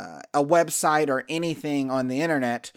[0.00, 2.72] uh, a website or anything on the internet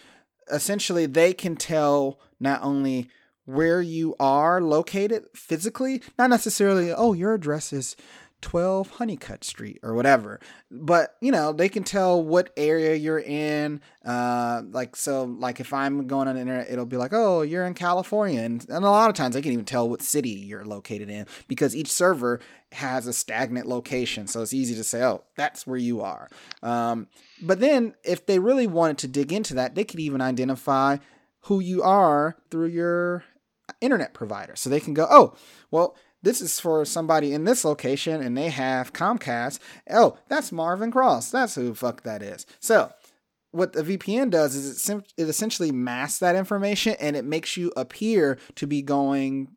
[0.52, 3.10] essentially they can tell not only
[3.46, 7.96] where you are located physically not necessarily oh your address is
[8.44, 10.40] 12 Honeycutt Street or whatever.
[10.70, 13.82] But, you know, they can tell what area you're in.
[14.06, 17.66] Uh, like, so, like, if I'm going on the internet, it'll be like, oh, you're
[17.66, 18.42] in California.
[18.42, 21.26] And, and a lot of times they can even tell what city you're located in
[21.48, 22.40] because each server
[22.74, 24.28] has a stagnant location.
[24.28, 26.30] So it's easy to say, oh, that's where you are.
[26.62, 27.08] Um,
[27.42, 30.98] but then if they really wanted to dig into that, they could even identify
[31.44, 33.24] who you are through your
[33.82, 34.56] internet provider.
[34.56, 35.36] So they can go, oh,
[35.72, 39.60] well, this is for somebody in this location and they have Comcast.
[39.90, 41.32] Oh, that's Marvin Cross.
[41.32, 42.46] That's who fuck that is.
[42.60, 42.92] So,
[43.52, 47.56] what the VPN does is it, sim- it essentially masks that information and it makes
[47.56, 49.50] you appear to be going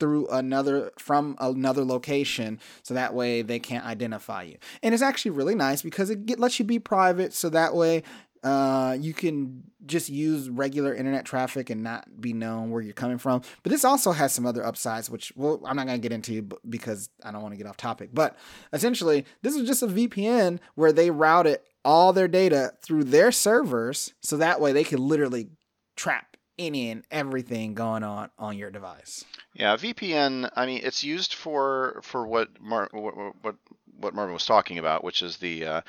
[0.00, 4.56] through another from another location so that way they can't identify you.
[4.82, 8.02] And it's actually really nice because it get, lets you be private so that way
[8.42, 13.18] uh, you can just use regular internet traffic and not be known where you're coming
[13.18, 13.42] from.
[13.62, 16.48] But this also has some other upsides, which well, I'm not going to get into
[16.68, 18.10] because I don't want to get off topic.
[18.12, 18.36] But
[18.72, 24.12] essentially, this is just a VPN where they routed all their data through their servers,
[24.20, 25.48] so that way they could literally
[25.96, 29.24] trap any and everything going on on your device.
[29.54, 30.50] Yeah, VPN.
[30.54, 33.56] I mean, it's used for for what what what
[33.98, 35.80] what Marvin was talking about, which is the uh,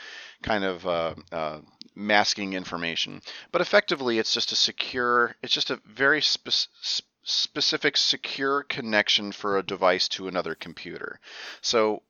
[0.42, 1.60] kind of uh, uh,
[1.96, 3.22] masking information.
[3.52, 5.36] But effectively, it's just a secure.
[5.42, 6.70] It's just a very spe-
[7.24, 11.20] specific secure connection for a device to another computer.
[11.62, 12.02] So,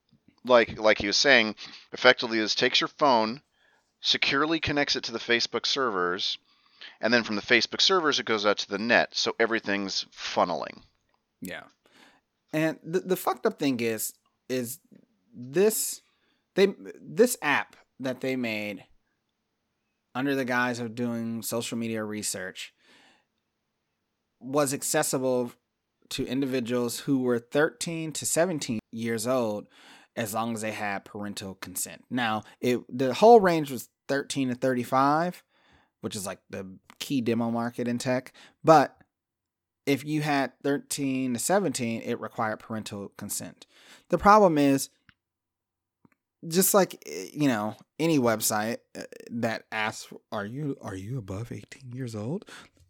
[0.45, 1.55] like like he was saying,
[1.91, 3.41] effectively, this takes your phone,
[4.01, 6.37] securely connects it to the Facebook servers,
[7.01, 9.09] and then from the Facebook servers, it goes out to the net.
[9.13, 10.81] So everything's funneling.
[11.41, 11.63] Yeah.
[12.53, 14.13] And the the fucked up thing is
[14.47, 14.79] is
[15.39, 16.01] this
[16.55, 18.83] they this app that they made
[20.13, 22.73] under the guise of doing social media research
[24.41, 25.53] was accessible
[26.09, 29.67] to individuals who were 13 to 17 years old
[30.15, 32.03] as long as they had parental consent.
[32.09, 35.43] Now, it the whole range was 13 to 35,
[36.01, 38.97] which is like the key demo market in tech, but
[39.85, 43.65] if you had 13 to 17, it required parental consent.
[44.09, 44.89] The problem is,
[46.47, 51.91] just like you know any website uh, that asks, "Are you are you above 18
[51.91, 52.45] years old?"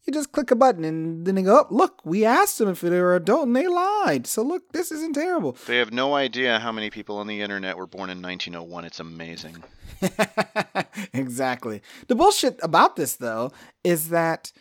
[0.06, 2.82] You just click a button and then they go, oh, "Look, we asked them if
[2.82, 5.58] they were adult and they lied." So look, this isn't terrible.
[5.68, 8.86] They have no idea how many people on the internet were born in 1901.
[8.86, 9.64] It's amazing.
[11.14, 11.82] exactly.
[12.08, 13.52] The bullshit about this though
[13.84, 14.52] is that,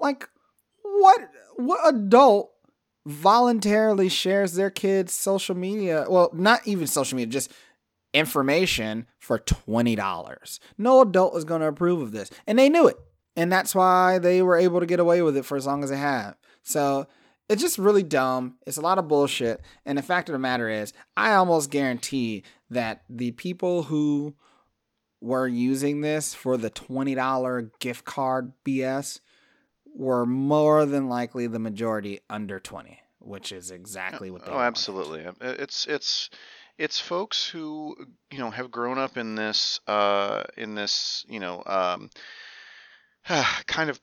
[0.00, 0.28] like,
[0.82, 1.20] what
[1.56, 2.52] what adult
[3.06, 6.06] voluntarily shares their kids' social media?
[6.08, 7.52] Well, not even social media, just
[8.16, 10.60] information for twenty dollars.
[10.78, 12.96] No adult is going to approve of this, and they knew it.
[13.36, 15.90] and that's why they were able to get away with it for as long as
[15.90, 16.36] they have.
[16.62, 17.06] So
[17.50, 18.56] it's just really dumb.
[18.66, 19.60] It's a lot of bullshit.
[19.84, 24.34] And the fact of the matter is, I almost guarantee that the people who
[25.20, 29.20] were using this for the $20 gift card BS
[29.94, 34.66] were more than likely the majority under 20, which is exactly what they Oh, wanted.
[34.66, 35.26] absolutely.
[35.40, 36.30] It's it's
[36.78, 37.96] it's folks who
[38.30, 42.10] you know have grown up in this uh, in this you know um,
[43.66, 44.00] kind of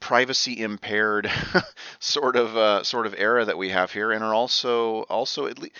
[0.00, 1.30] privacy impaired
[1.98, 5.58] sort of uh, sort of era that we have here, and are also also at
[5.58, 5.74] least.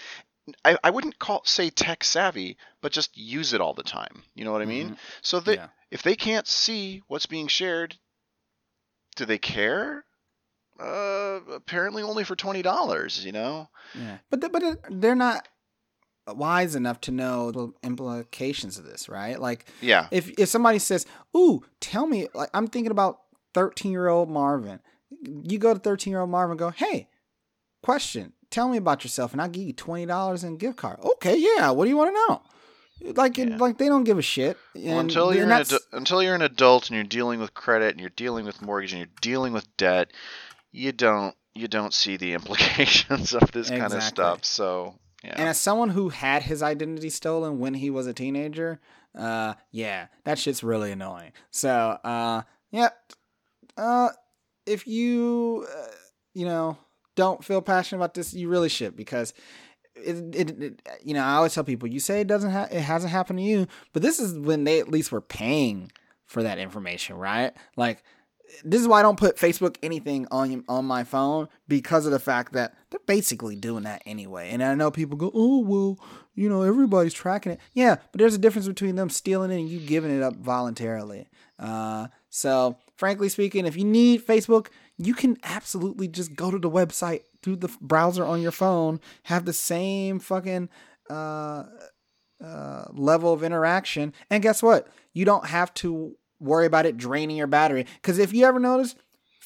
[0.62, 4.24] I, I wouldn't call say tech savvy, but just use it all the time.
[4.35, 4.90] You know what I mean?
[4.90, 4.96] Mhm.
[5.22, 5.68] So they, Yeah.
[5.90, 7.96] if they can't see what's being shared,
[9.16, 10.04] do they care?
[10.78, 13.24] Uh, apparently only for twenty dollars.
[13.24, 13.70] You know?
[13.94, 15.48] Yeah, but but they're not
[16.26, 19.38] wise enough to know the implications of this, right?
[19.40, 20.08] Like, Yeah.
[20.10, 21.06] if if somebody says,
[21.37, 23.20] "Ooh, tell me," like I'm thinking about
[23.52, 24.80] 13 year old Marvin,
[25.22, 27.08] you go to 13 year old Marvin, and go, "Hey,
[27.82, 31.37] question, tell me about yourself, and I'll give you twenty dollars in gift card." Okay,
[31.37, 31.70] yeah.
[31.70, 32.42] What do you want to know?
[33.12, 33.56] Like, Yeah.
[33.58, 34.56] like they don't give a shit.
[34.74, 38.00] Well, until you're an adu- until you're an adult and you're dealing with credit and
[38.00, 40.10] you're dealing with mortgage and you're dealing with debt,
[40.72, 44.44] you don't you don't see the implications of this kind of stuff.
[44.44, 48.80] So yeah, And as someone who had his identity stolen when he was a teenager,
[49.18, 51.32] uh, yeah, that shit's really annoying.
[51.50, 51.70] So,
[52.04, 52.90] uh, yeah,
[53.76, 54.10] uh,
[54.66, 55.87] if you, uh,
[56.34, 56.78] you know,
[57.14, 59.32] don't feel passionate about this, you really should because
[59.94, 62.80] it, it, it you know, I always tell people, you say it doesn't, ha- it
[62.80, 65.92] hasn't happened to you, but this is when they at least were paying
[66.26, 67.52] for that information, right?
[67.76, 68.02] Like,
[68.64, 72.18] this is why I don't put Facebook anything on on my phone because of the
[72.18, 74.50] fact that they're basically doing that anyway.
[74.50, 75.98] And I know people go, "Oh, well,
[76.35, 79.68] you know, everybody's tracking it." Yeah, but there's a difference between them stealing it and
[79.68, 81.28] you giving it up voluntarily.
[81.59, 86.70] Uh, so, frankly speaking, if you need Facebook, you can absolutely just go to the
[86.70, 90.68] website through the browser on your phone, have the same fucking
[91.11, 91.64] uh,
[92.42, 94.88] uh, level of interaction, and guess what?
[95.12, 97.87] You don't have to worry about it draining your battery.
[97.97, 98.94] Because if you ever notice,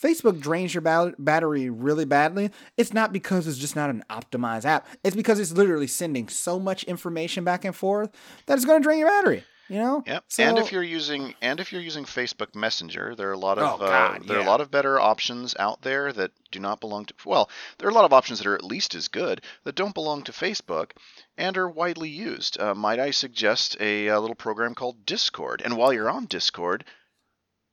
[0.00, 2.50] Facebook drains your ba- battery really badly.
[2.76, 4.86] It's not because it's just not an optimized app.
[5.02, 8.10] It's because it's literally sending so much information back and forth
[8.46, 9.44] that it's going to drain your battery.
[9.68, 10.02] You know.
[10.06, 10.24] Yep.
[10.28, 13.58] So, and if you're using and if you're using Facebook Messenger, there are a lot
[13.58, 16.58] of Oh, uh, God, there are a lot of better options out there that do
[16.58, 19.08] not belong to well, there are a lot of options that are at least as
[19.08, 20.92] good that don't belong to Facebook
[21.36, 22.58] and are widely used.
[22.58, 25.60] Uh, might I suggest a, uh little program called Discord?
[25.64, 26.84] And while you're on Discord,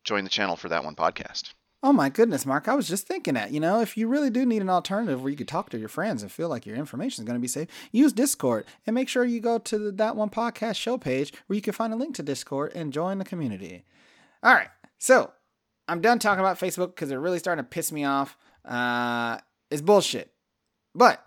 [0.03, 1.53] join the channel for that one podcast.
[1.85, 2.67] Oh my goodness, Mark!
[2.67, 5.29] I was just thinking that you know, if you really do need an alternative where
[5.29, 7.47] you could talk to your friends and feel like your information is going to be
[7.47, 11.31] safe, use Discord and make sure you go to the that one podcast show page
[11.45, 13.85] where you can find a link to Discord and join the community.
[14.41, 15.31] All right, so
[15.87, 18.35] I'm done talking about Facebook because they're really starting to piss me off.
[18.67, 19.37] Uh,
[19.69, 20.31] it's bullshit,
[20.95, 21.23] but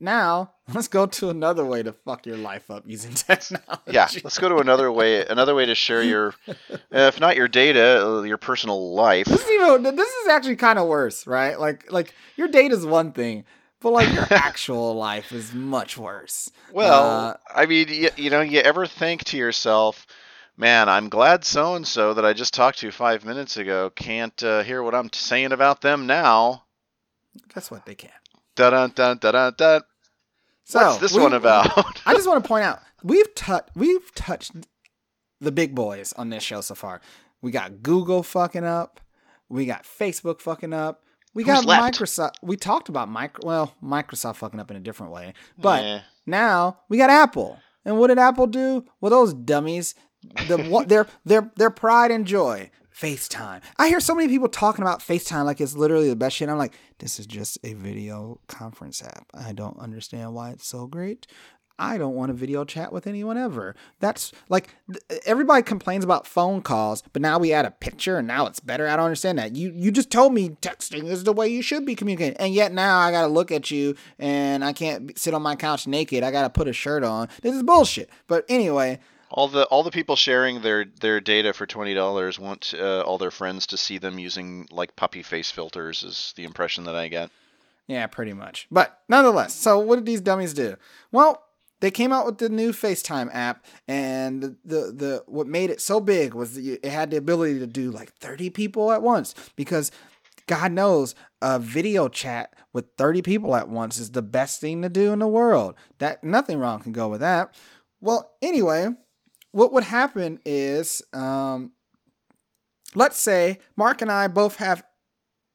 [0.00, 3.62] now let's go to another way to fuck your life up using technology.
[3.90, 5.24] Yeah, let's go to another way.
[5.26, 6.34] Another way to share your,
[6.90, 9.26] if not your data, uh, your personal life.
[9.26, 11.58] This is even this is actually kind of worse, right?
[11.60, 13.44] Like like your date is one thing,
[13.80, 16.50] but like your actual life is much worse.
[16.72, 20.06] Well, Uh, I mean, you, you know, you ever think to yourself,
[20.56, 24.42] man, I'm glad so and so that I just talked to five minutes ago can't
[24.42, 26.64] uh, hear what I'm saying about them now.
[27.54, 27.84] Guess what?
[27.86, 28.12] They can't.
[28.56, 29.80] Dun dun dun dun dun.
[30.70, 31.66] So What's this we- one about?
[32.06, 34.52] I just want to point out we've touched we've touched
[35.40, 37.00] the big boys on this show so far.
[37.42, 39.00] We got Google fucking up.
[39.48, 41.02] We got Facebook fucking up.
[41.34, 41.98] We Who's got left?
[41.98, 42.34] Microsoft.
[42.42, 43.46] We talked about micro.
[43.46, 47.98] Well, Microsoft fucking up in a different way, but Eh, Now we got Apple, and
[47.98, 48.84] what did Apple do?
[49.00, 49.94] Well, those dummies,
[50.48, 53.62] the what their their their pride and joy, FaceTime.
[53.78, 56.48] I hear so many people talking about FaceTime like it's literally the best shit.
[56.48, 59.26] I'm like, this is just a video conference app.
[59.34, 61.26] I don't understand why it's so great.
[61.80, 63.74] I don't want to video chat with anyone ever.
[64.00, 64.76] That's like
[65.24, 68.86] everybody complains about phone calls, but now we add a picture and now it's better.
[68.86, 69.56] I don't understand that.
[69.56, 72.72] You you just told me texting is the way you should be communicating, and yet
[72.72, 76.22] now I got to look at you and I can't sit on my couch naked.
[76.22, 77.28] I got to put a shirt on.
[77.40, 78.10] This is bullshit.
[78.26, 78.98] But anyway,
[79.30, 83.18] all the all the people sharing their their data for twenty dollars want uh, all
[83.18, 86.02] their friends to see them using like puppy face filters.
[86.02, 87.30] Is the impression that I get.
[87.86, 88.66] Yeah, pretty much.
[88.70, 90.76] But nonetheless, so what did these dummies do?
[91.10, 91.42] Well,
[91.80, 95.80] they came out with the new FaceTime app, and the the, the what made it
[95.80, 99.90] so big was it had the ability to do like thirty people at once because.
[100.46, 104.88] God knows a video chat with 30 people at once is the best thing to
[104.88, 105.76] do in the world.
[105.98, 107.54] That nothing wrong can go with that.
[108.00, 108.88] Well, anyway,
[109.52, 111.72] what would happen is um
[112.94, 114.82] let's say Mark and I both have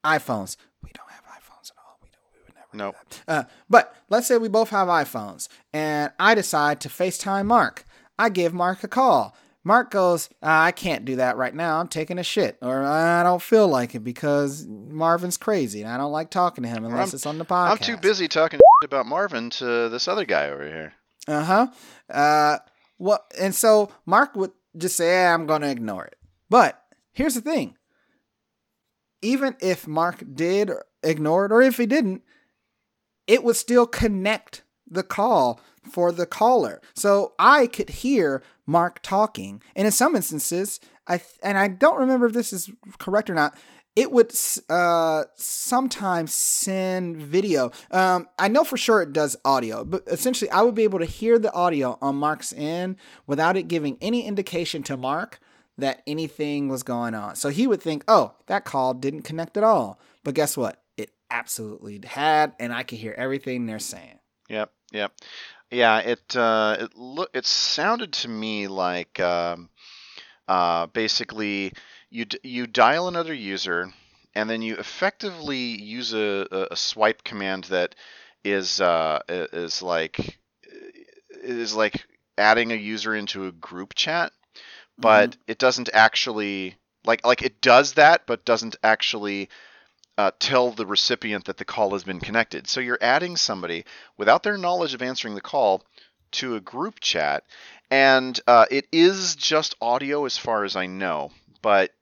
[0.04, 0.56] iPhones.
[0.82, 1.98] We don't have iPhones at all.
[2.02, 2.68] We, don't, we would never.
[2.72, 2.96] do Nope.
[3.26, 7.84] Uh, but let's say we both have iPhones, and I decide to FaceTime Mark.
[8.18, 9.36] I give Mark a call.
[9.64, 11.80] Mark goes, "Ah, I can't do that right now.
[11.80, 15.96] I'm taking a shit, or I don't feel like it because Marvin's crazy, and I
[15.96, 17.70] don't like talking to him unless I'm- it's on the podcast.
[17.72, 20.92] I'm too busy talking about Marvin to this other guy over here.
[21.26, 21.66] Uh-huh.
[22.08, 22.58] Uh
[22.98, 26.18] well and so Mark would just say, "Eh, I'm gonna ignore it.
[26.50, 26.82] But
[27.12, 27.76] here's the thing.
[29.22, 30.70] Even if Mark did
[31.02, 32.22] ignore it, or if he didn't,
[33.26, 36.80] it would still connect the call for the caller.
[36.94, 39.62] So I could hear Mark talking.
[39.74, 43.56] And in some instances, I and I don't remember if this is correct or not.
[43.96, 44.32] It would
[44.68, 47.72] uh, sometimes send video.
[47.90, 51.06] Um, I know for sure it does audio, but essentially, I would be able to
[51.06, 55.40] hear the audio on Mark's end without it giving any indication to Mark
[55.78, 57.36] that anything was going on.
[57.36, 59.98] So he would think, oh, that call didn't connect at all.
[60.24, 60.82] But guess what?
[60.96, 64.18] It absolutely had, and I could hear everything they're saying.
[64.48, 65.12] Yep, yep,
[65.70, 65.98] yeah.
[66.00, 69.70] It uh, it look it sounded to me like um,
[70.48, 71.72] uh, basically
[72.10, 73.92] you d- you dial another user
[74.34, 77.94] and then you effectively use a, a, swipe command that
[78.44, 80.38] is uh, is like
[81.42, 82.04] is like
[82.38, 84.32] adding a user into a group chat,
[84.98, 89.48] but it doesn't actually like like it does that, but doesn't actually
[90.18, 92.68] uh, tell the recipient that the call has been connected.
[92.68, 93.84] So you're adding somebody
[94.16, 95.82] without their knowledge of answering the call
[96.32, 97.44] to a group chat,
[97.90, 101.30] and uh, it is just audio as far as I know.
[101.62, 101.92] But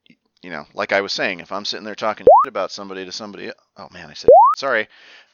[0.43, 3.51] you know, like I was saying, if I'm sitting there talking about somebody to somebody,
[3.77, 4.87] oh man, I said sorry.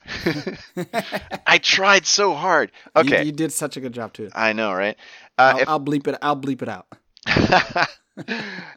[1.45, 2.71] I tried so hard.
[2.95, 4.29] You- Okay, you, did such a good job too.
[4.33, 4.97] I know, right?
[5.37, 6.17] Uh, I'll, if I'll bleep it.
[6.21, 6.87] I'll bleep it out.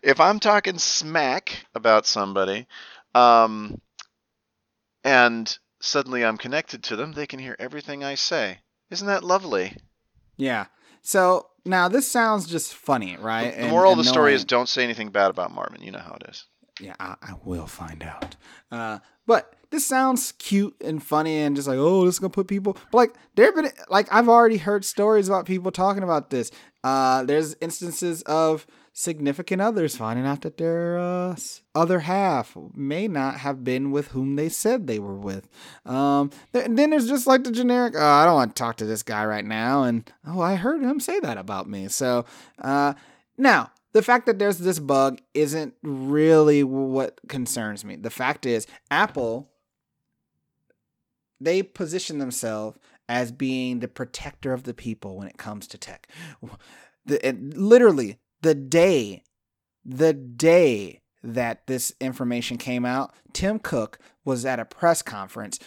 [0.03, 2.67] if I'm talking smack about somebody,
[3.15, 3.81] um,
[5.03, 8.59] and suddenly I'm connected to them, they can hear everything I say.
[8.91, 9.77] Isn't that lovely?
[10.37, 10.67] Yeah.
[11.05, 13.53] So now this sounds just funny, right?
[13.53, 15.83] The And moral of the story is don't say anything bad about Marvin.
[15.83, 16.47] You know how it is.
[16.81, 18.35] Yeah, I, I will find out.
[18.73, 22.49] Uh, but this sounds cute and funny and just like, oh, this is gonna put
[22.49, 22.77] people.
[22.91, 26.51] But like, there have been like I've already heard stories about people talking about this.
[26.83, 28.67] Uh, there's instances of
[28.97, 31.37] significant others finding out that their uh,
[31.75, 35.49] other half may not have been with whom they said they were with.
[35.85, 38.87] Um, th- then there's just like the generic, oh, I don't want to talk to
[38.87, 41.89] this guy right now, and oh, I heard him say that about me.
[41.89, 42.25] So,
[42.63, 42.95] uh,
[43.37, 47.97] now the fact that there's this bug isn't really what concerns me.
[47.97, 49.51] The fact is, Apple
[51.41, 52.79] they position themselves
[53.09, 56.09] as being the protector of the people when it comes to tech.
[57.05, 59.23] The, it- literally, the day,
[59.87, 65.59] the day that this information came out, Tim Cook was at a press conference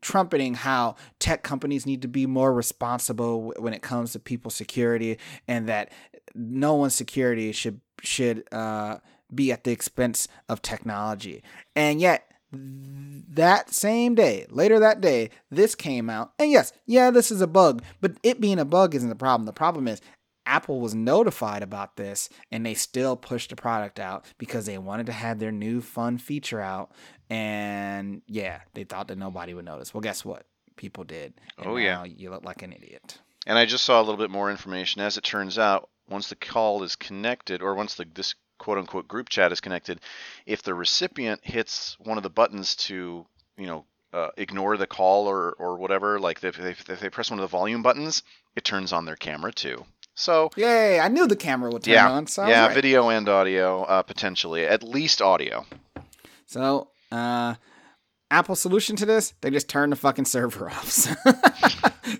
[0.00, 5.16] trumpeting how tech companies need to be more responsible when it comes to people's security
[5.46, 5.92] and that
[6.34, 8.98] no one's security should should uh,
[9.32, 11.42] be at the expense of technology.
[11.76, 16.32] And yet that same day, later that day, this came out.
[16.38, 19.46] And yes, yeah, this is a bug, but it being a bug isn't the problem.
[19.46, 20.00] The problem is
[20.48, 25.06] Apple was notified about this and they still pushed the product out because they wanted
[25.06, 26.90] to have their new fun feature out.
[27.28, 29.92] And yeah, they thought that nobody would notice.
[29.92, 30.46] Well, guess what?
[30.76, 31.34] People did.
[31.58, 32.04] Oh, yeah.
[32.04, 33.18] You look like an idiot.
[33.46, 35.02] And I just saw a little bit more information.
[35.02, 39.06] As it turns out, once the call is connected, or once the this quote unquote
[39.06, 40.00] group chat is connected,
[40.46, 43.26] if the recipient hits one of the buttons to,
[43.56, 47.30] you know, uh, ignore the call or, or whatever, like if they, if they press
[47.30, 48.22] one of the volume buttons,
[48.56, 49.84] it turns on their camera too.
[50.18, 50.98] So Yay!
[50.98, 52.26] I knew the camera would turn yeah, on.
[52.26, 52.74] So yeah, right.
[52.74, 55.64] video and audio uh, potentially, at least audio.
[56.46, 57.54] So, uh,
[58.28, 60.90] Apple's solution to this, they just turn the fucking server off.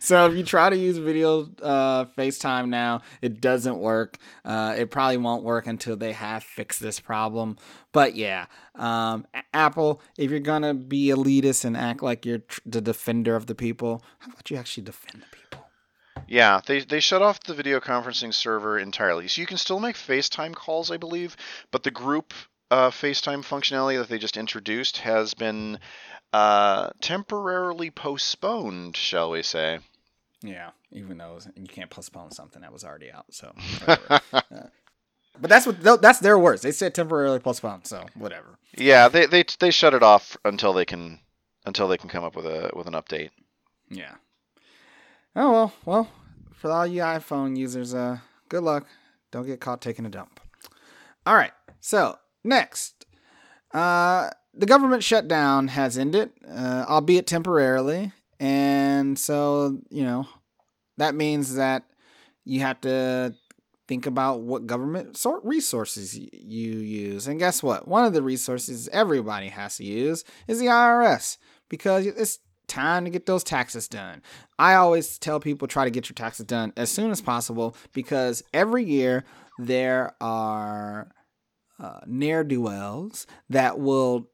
[0.00, 4.16] so if you try to use video uh, FaceTime now, it doesn't work.
[4.44, 7.56] Uh, it probably won't work until they have fixed this problem.
[7.92, 8.46] But yeah,
[8.76, 13.46] um, Apple, if you're gonna be elitist and act like you're tr- the defender of
[13.46, 15.47] the people, how about you actually defend the people?
[16.28, 19.28] Yeah, they they shut off the video conferencing server entirely.
[19.28, 21.36] So you can still make FaceTime calls, I believe,
[21.70, 22.34] but the group
[22.70, 25.78] uh, FaceTime functionality that they just introduced has been
[26.32, 29.78] uh, temporarily postponed, shall we say?
[30.42, 33.26] Yeah, even though you can't postpone something that was already out.
[33.30, 33.54] So.
[35.38, 36.62] Uh, but that's what that's their words.
[36.62, 37.86] They said temporarily postponed.
[37.86, 38.58] So whatever.
[38.76, 41.20] yeah, they, they they shut it off until they can
[41.64, 43.30] until they can come up with a with an update.
[43.88, 44.14] Yeah.
[45.38, 46.08] Oh well, well,
[46.52, 48.18] for all you iPhone users, uh,
[48.48, 48.86] good luck.
[49.30, 50.40] Don't get caught taking a dump.
[51.24, 51.52] All right.
[51.80, 53.04] So Next,
[53.74, 60.26] uh, the government shutdown has ended, uh, albeit temporarily, and so you know
[60.96, 61.84] that means that
[62.44, 63.34] you have to
[63.86, 67.26] think about what government sort resources you use.
[67.26, 67.88] And guess what?
[67.88, 72.38] One of the resources everybody has to use is the IRS because it's
[72.68, 74.22] time to get those taxes done.
[74.58, 78.42] I always tell people try to get your taxes done as soon as possible because
[78.52, 79.24] every year
[79.58, 81.10] there are
[81.80, 84.28] uh, ne'er do wells that will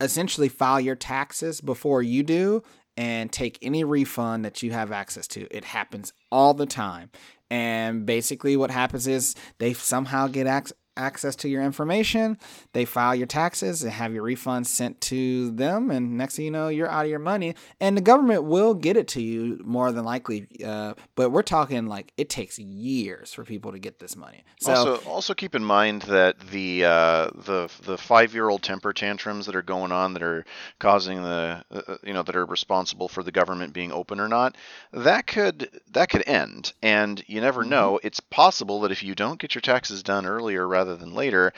[0.00, 2.62] essentially file your taxes before you do
[2.96, 5.46] and take any refund that you have access to.
[5.56, 7.10] It happens all the time.
[7.50, 12.38] And basically, what happens is they somehow get access access to your information.
[12.72, 15.90] They file your taxes and have your refunds sent to them.
[15.90, 17.54] And next thing you know, you're out of your money.
[17.80, 20.46] And the government will get it to you more than likely.
[20.64, 24.44] Uh, but we're talking like it takes years for people to get this money.
[24.60, 28.92] So also, also keep in mind that the uh, the the five year old temper
[28.92, 30.44] tantrums that are going on that are
[30.78, 34.28] causing the uh, uh, you know that are responsible for the government being open or
[34.28, 34.56] not
[34.92, 37.70] that could that could end and you never mm-hmm.
[37.70, 41.14] know it's possible that if you don't get your taxes done earlier rather rather than
[41.14, 41.52] later,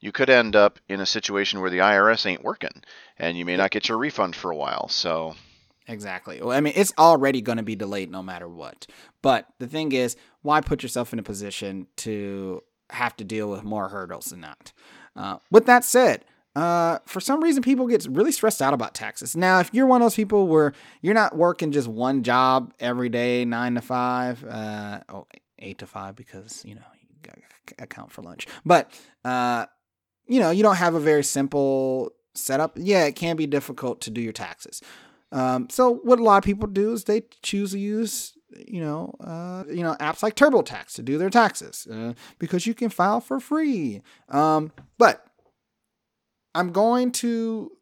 [0.00, 2.82] you could end up in a situation where the IRS ain't working
[3.18, 4.88] and you may not get your refund for a while.
[4.88, 5.34] So
[5.88, 6.40] Exactly.
[6.40, 8.86] Well, I mean, it's already going to be delayed no matter what.
[9.22, 13.64] But the thing is, why put yourself in a position to have to deal with
[13.64, 14.72] more hurdles than that?
[15.16, 19.34] Uh, with that said, uh, for some reason, people get really stressed out about taxes.
[19.34, 23.08] Now, if you're one of those people where you're not working just one job every
[23.08, 25.26] day, nine to five, uh, oh,
[25.58, 26.82] eight to five, because you know
[27.78, 28.46] account for lunch.
[28.64, 28.90] But
[29.24, 29.66] uh,
[30.26, 32.76] you know, you don't have a very simple setup.
[32.76, 34.82] Yeah, it can be difficult to do your taxes.
[35.32, 38.34] Um, so what a lot of people do is they choose to use
[38.66, 42.74] you know uh, you know apps like TurboTax to do their taxes uh, because you
[42.74, 44.02] can file for free.
[44.28, 45.24] Um, but
[46.54, 47.72] I'm going to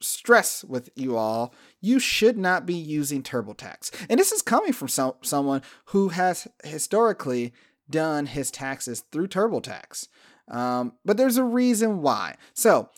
[0.00, 4.06] stress with you all you should not be using TurboTax.
[4.08, 7.52] And this is coming from some, someone who has historically
[7.90, 10.08] done his taxes through TurboTax.
[10.48, 12.36] Um, but there's a reason why.
[12.54, 12.90] So,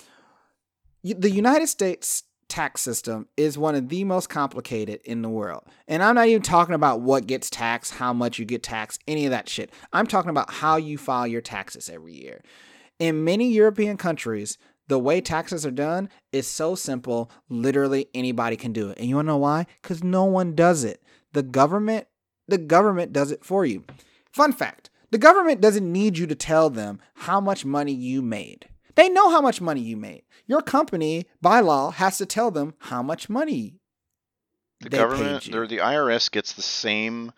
[1.03, 5.65] the United States tax system is one of the most complicated in the world.
[5.89, 9.25] And I'm not even talking about what gets taxed, how much you get taxed, any
[9.25, 9.71] of that shit.
[9.93, 12.43] I'm talking about how you file your taxes every year.
[12.99, 18.73] In many European countries, the way taxes are done is so simple, literally anybody can
[18.73, 18.99] do it.
[18.99, 19.67] And you want to know why?
[19.83, 21.03] Cuz no one does it.
[21.33, 22.09] The government
[22.49, 23.85] the government does it for you.
[24.33, 28.69] Fun fact the government doesn't need you to tell them how much money you made.
[28.95, 30.23] They know how much money you made.
[30.47, 33.81] Your company, by law, has to tell them how much money
[34.81, 37.33] the government or the IRS gets the same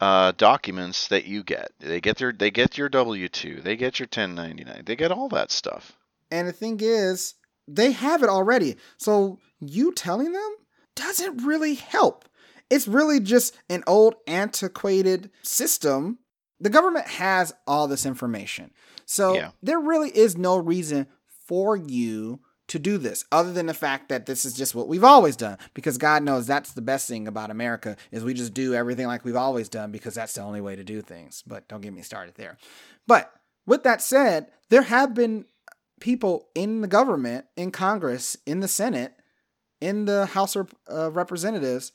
[0.00, 1.70] uh, documents that you get.
[1.80, 4.96] They get their they get your W two, they get your ten ninety nine, they
[4.96, 5.96] get all that stuff.
[6.30, 7.34] And the thing is,
[7.68, 8.76] they have it already.
[8.98, 10.56] So you telling them
[10.94, 12.28] doesn't really help.
[12.68, 16.18] It's really just an old antiquated system
[16.62, 18.70] the government has all this information.
[19.04, 19.50] So yeah.
[19.62, 24.26] there really is no reason for you to do this other than the fact that
[24.26, 27.50] this is just what we've always done because God knows that's the best thing about
[27.50, 30.76] America is we just do everything like we've always done because that's the only way
[30.76, 31.42] to do things.
[31.46, 32.56] But don't get me started there.
[33.06, 33.32] But
[33.66, 35.46] with that said, there have been
[36.00, 39.14] people in the government, in Congress, in the Senate,
[39.80, 41.90] in the House of uh, Representatives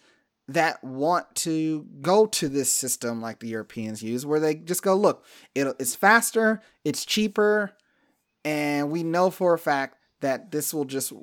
[0.50, 4.96] that want to go to this system like the Europeans use, where they just go,
[4.96, 7.74] look, it's faster, it's cheaper,
[8.46, 11.14] and we know for a fact that this will just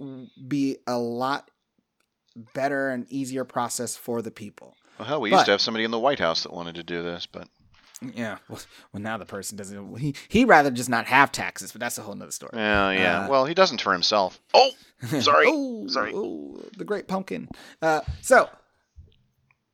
[0.48, 1.50] be a lot
[2.52, 4.76] better and easier process for the people.
[4.98, 6.82] Well, hell, we but, used to have somebody in the White House that wanted to
[6.82, 7.48] do this, but
[8.14, 8.60] yeah, well,
[8.92, 9.98] well, now the person doesn't.
[9.98, 12.52] He he rather just not have taxes, but that's a whole nother story.
[12.54, 13.20] Yeah, yeah.
[13.20, 14.40] Uh, well, he doesn't for himself.
[14.52, 14.70] Oh,
[15.20, 16.12] sorry, oh, sorry.
[16.14, 17.48] Oh, the great pumpkin.
[17.80, 18.48] Uh, so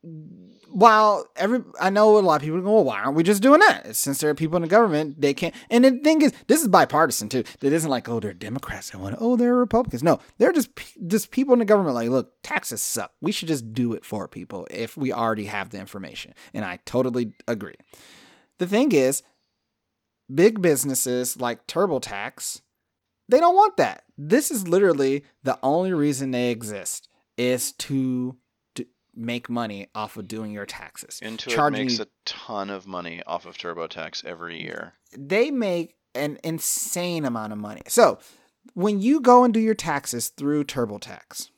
[0.03, 3.59] while every I know a lot of people go, well, why aren't we just doing
[3.59, 3.95] that?
[3.95, 5.53] Since there are people in the government, they can't.
[5.69, 7.43] And the thing is, this is bipartisan too.
[7.61, 10.01] It isn't like, oh, they're Democrats that want, oh, they're Republicans.
[10.01, 10.69] No, they're just
[11.07, 11.95] just people in the government.
[11.95, 13.11] Like, look, taxes suck.
[13.21, 16.33] We should just do it for people if we already have the information.
[16.53, 17.75] And I totally agree.
[18.57, 19.23] The thing is,
[20.33, 22.61] big businesses like TurboTax,
[23.29, 24.03] they don't want that.
[24.17, 28.37] This is literally the only reason they exist is to
[29.15, 31.19] make money off of doing your taxes.
[31.23, 34.93] Intuit Charging, makes a ton of money off of TurboTax every year.
[35.17, 37.81] They make an insane amount of money.
[37.87, 38.19] So
[38.73, 41.49] when you go and do your taxes through TurboTax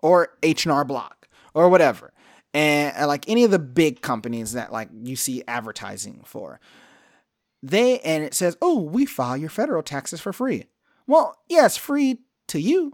[0.00, 2.12] or H&R Block or whatever,
[2.52, 6.60] and like any of the big companies that like you see advertising for,
[7.62, 10.66] they and it says, "Oh, we file your federal taxes for free."
[11.06, 12.92] Well, yeah, free to you,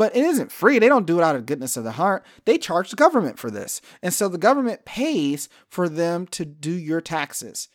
[0.00, 0.78] but it isn't free.
[0.78, 2.24] They don't do it out of goodness of the heart.
[2.46, 3.82] They charge the government for this.
[4.02, 7.68] And so the government pays for them to do your taxes.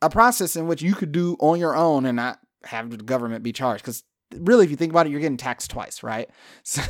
[0.00, 3.44] A process in which you could do on your own and not have the government
[3.44, 3.84] be charged.
[3.84, 4.02] Because
[4.34, 6.30] really, if you think about it, you're getting taxed twice, right?
[6.62, 6.80] So,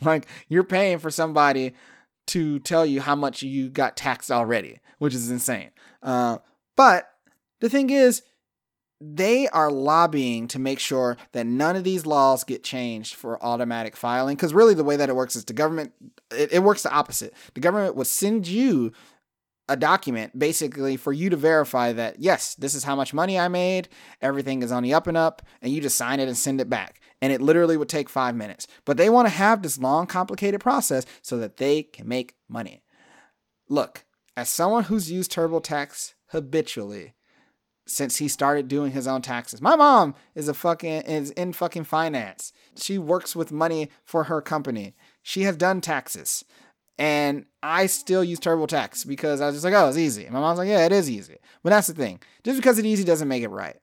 [0.00, 1.74] like, you're paying for somebody
[2.26, 5.70] to tell you how much you got taxed already, which is insane.
[6.02, 6.38] Uh,
[6.74, 7.08] but
[7.60, 8.22] the thing is,
[9.00, 13.96] they are lobbying to make sure that none of these laws get changed for automatic
[13.96, 14.36] filing.
[14.36, 15.92] Because really, the way that it works is the government,
[16.30, 17.32] it, it works the opposite.
[17.54, 18.92] The government would send you
[19.68, 23.48] a document basically for you to verify that, yes, this is how much money I
[23.48, 23.88] made,
[24.22, 26.70] everything is on the up and up, and you just sign it and send it
[26.70, 27.00] back.
[27.20, 28.66] And it literally would take five minutes.
[28.84, 32.82] But they want to have this long, complicated process so that they can make money.
[33.68, 37.14] Look, as someone who's used TurboTax habitually,
[37.88, 39.60] since he started doing his own taxes.
[39.62, 42.52] My mom is a fucking is in fucking finance.
[42.76, 44.94] She works with money for her company.
[45.22, 46.44] She has done taxes.
[46.98, 50.24] And I still use TurboTax because I was just like, oh, it's easy.
[50.24, 51.36] And my mom's like, yeah, it is easy.
[51.62, 52.20] But that's the thing.
[52.42, 53.76] Just because it's easy doesn't make it right.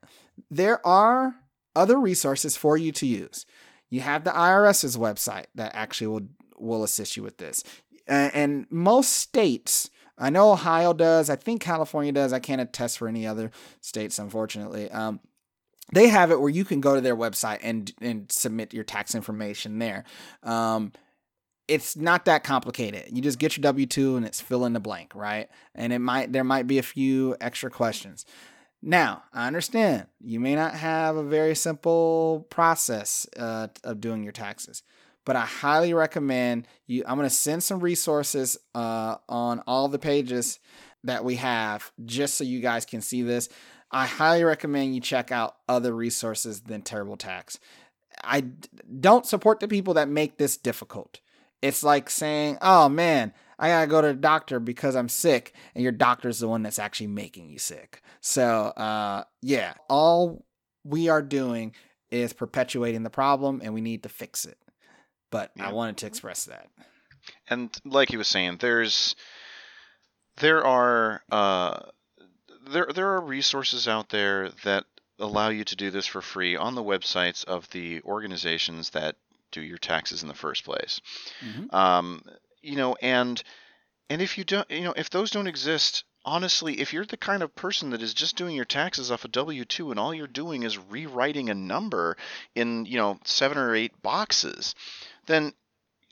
[0.50, 1.34] There are
[1.74, 3.46] other resources for you to use.
[3.88, 6.28] You have the IRS's website that actually will
[6.58, 7.64] will assist you with this.
[8.06, 11.28] And most states I know Ohio does.
[11.28, 12.32] I think California does.
[12.32, 13.50] I can't attest for any other
[13.80, 14.90] states, unfortunately.
[14.90, 15.20] Um,
[15.92, 19.14] they have it where you can go to their website and and submit your tax
[19.14, 20.04] information there.
[20.42, 20.92] Um,
[21.68, 23.04] it's not that complicated.
[23.12, 25.48] You just get your W two and it's fill in the blank, right?
[25.74, 28.24] And it might there might be a few extra questions.
[28.82, 34.32] Now, I understand you may not have a very simple process uh, of doing your
[34.32, 34.82] taxes
[35.26, 37.04] but I highly recommend you.
[37.06, 40.58] I'm going to send some resources uh, on all the pages
[41.04, 43.50] that we have just so you guys can see this.
[43.90, 47.58] I highly recommend you check out other resources than Terrible Tax.
[48.24, 48.44] I
[49.00, 51.20] don't support the people that make this difficult.
[51.60, 55.82] It's like saying, oh man, I gotta go to the doctor because I'm sick, and
[55.82, 58.02] your doctor's the one that's actually making you sick.
[58.20, 60.44] So, uh, yeah, all
[60.84, 61.74] we are doing
[62.10, 64.58] is perpetuating the problem, and we need to fix it
[65.30, 65.68] but yeah.
[65.68, 66.68] I wanted to express that.
[67.48, 69.16] And like he was saying, there's
[70.36, 71.80] there are uh,
[72.68, 74.84] there there are resources out there that
[75.18, 79.16] allow you to do this for free on the websites of the organizations that
[79.50, 81.00] do your taxes in the first place.
[81.40, 81.74] Mm-hmm.
[81.74, 82.22] Um,
[82.62, 83.42] you know, and
[84.10, 87.42] and if you don't, you know, if those don't exist, honestly, if you're the kind
[87.42, 90.26] of person that is just doing your taxes off a W two and all you're
[90.26, 92.16] doing is rewriting a number
[92.54, 94.74] in you know seven or eight boxes,
[95.26, 95.52] then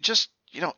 [0.01, 0.75] just, you know,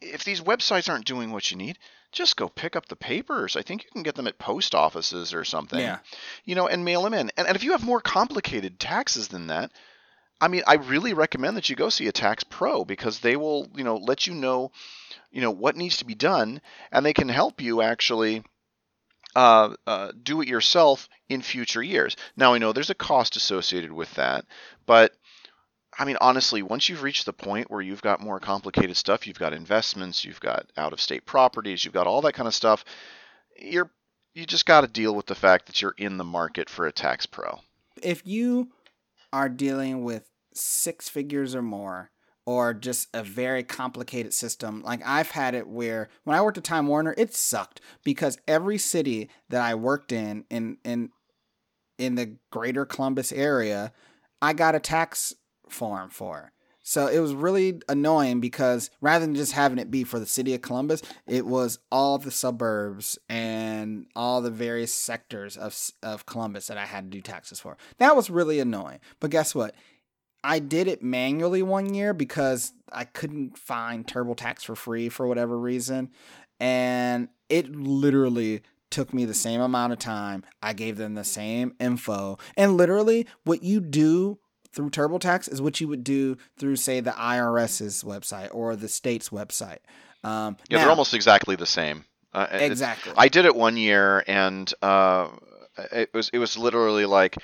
[0.00, 1.78] if these websites aren't doing what you need,
[2.12, 3.56] just go pick up the papers.
[3.56, 5.78] I think you can get them at post offices or something.
[5.78, 5.98] Yeah.
[6.44, 7.30] You know, and mail them in.
[7.36, 9.72] And, and if you have more complicated taxes than that,
[10.40, 13.68] I mean, I really recommend that you go see a tax pro because they will,
[13.74, 14.70] you know, let you know,
[15.32, 16.60] you know, what needs to be done,
[16.92, 18.44] and they can help you actually
[19.34, 22.16] uh, uh, do it yourself in future years.
[22.36, 24.44] Now I know there's a cost associated with that,
[24.86, 25.12] but
[25.98, 29.38] I mean, honestly, once you've reached the point where you've got more complicated stuff, you've
[29.38, 32.84] got investments, you've got out of state properties, you've got all that kind of stuff,
[33.58, 33.90] you're
[34.34, 36.92] you just got to deal with the fact that you're in the market for a
[36.92, 37.58] tax pro.
[38.00, 38.68] If you
[39.32, 42.10] are dealing with six figures or more,
[42.48, 44.82] or just a very complicated system.
[44.82, 48.78] Like I've had it where when I worked at Time Warner, it sucked because every
[48.78, 51.10] city that I worked in in in
[51.98, 53.92] in the greater Columbus area,
[54.40, 55.34] I got a tax
[55.72, 56.52] form for.
[56.88, 60.54] So it was really annoying because rather than just having it be for the city
[60.54, 66.68] of Columbus, it was all the suburbs and all the various sectors of, of Columbus
[66.68, 67.76] that I had to do taxes for.
[67.98, 69.00] That was really annoying.
[69.20, 69.74] But guess what?
[70.42, 75.58] I did it manually one year because I couldn't find TurboTax for free for whatever
[75.58, 76.10] reason.
[76.58, 80.42] And it literally took me the same amount of time.
[80.62, 82.38] I gave them the same info.
[82.56, 84.38] And literally, what you do
[84.78, 89.30] through TurboTax is what you would do through, say, the IRS's website or the state's
[89.30, 89.78] website.
[90.22, 92.04] Um, yeah, now, they're almost exactly the same.
[92.32, 93.12] Uh, exactly.
[93.16, 95.30] I did it one year, and uh,
[95.90, 97.38] it was it was literally like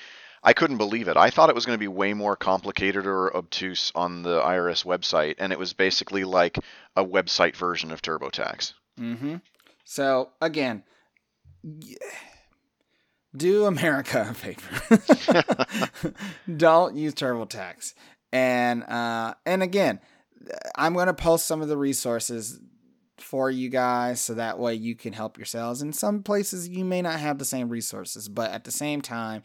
[0.45, 1.17] I couldn't believe it.
[1.17, 4.85] I thought it was going to be way more complicated or obtuse on the IRS
[4.85, 6.57] website, and it was basically like
[6.95, 8.75] a website version of TurboTax.
[9.01, 9.37] Mm-hmm.
[9.85, 10.85] So again,
[13.37, 16.15] do America a favor.
[16.57, 17.95] Don't use TurboTax.
[18.33, 20.01] And uh, and again,
[20.77, 22.61] I'm going to post some of the resources
[23.19, 25.83] for you guys so that way you can help yourselves.
[25.83, 29.43] In some places, you may not have the same resources, but at the same time,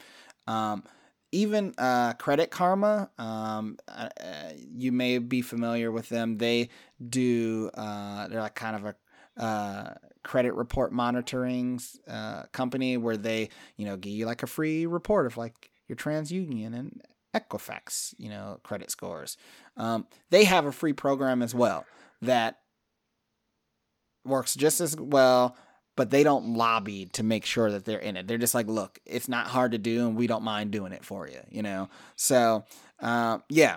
[0.47, 0.83] um,
[1.31, 6.39] even uh, Credit Karma, um, uh, uh, you may be familiar with them.
[6.39, 6.69] They
[7.07, 8.95] do, uh, they're like kind of a
[9.41, 9.93] uh,
[10.23, 15.25] credit report monitoring uh, company where they, you know, give you like a free report
[15.25, 17.01] of like your TransUnion and
[17.33, 19.37] Equifax, you know, credit scores.
[19.77, 21.85] Um, they have a free program as well
[22.21, 22.59] that
[24.25, 25.55] works just as well
[25.99, 28.25] but they don't lobby to make sure that they're in it.
[28.25, 31.03] They're just like, look, it's not hard to do, and we don't mind doing it
[31.03, 31.41] for you.
[31.49, 32.63] You know, so
[33.01, 33.75] uh, yeah,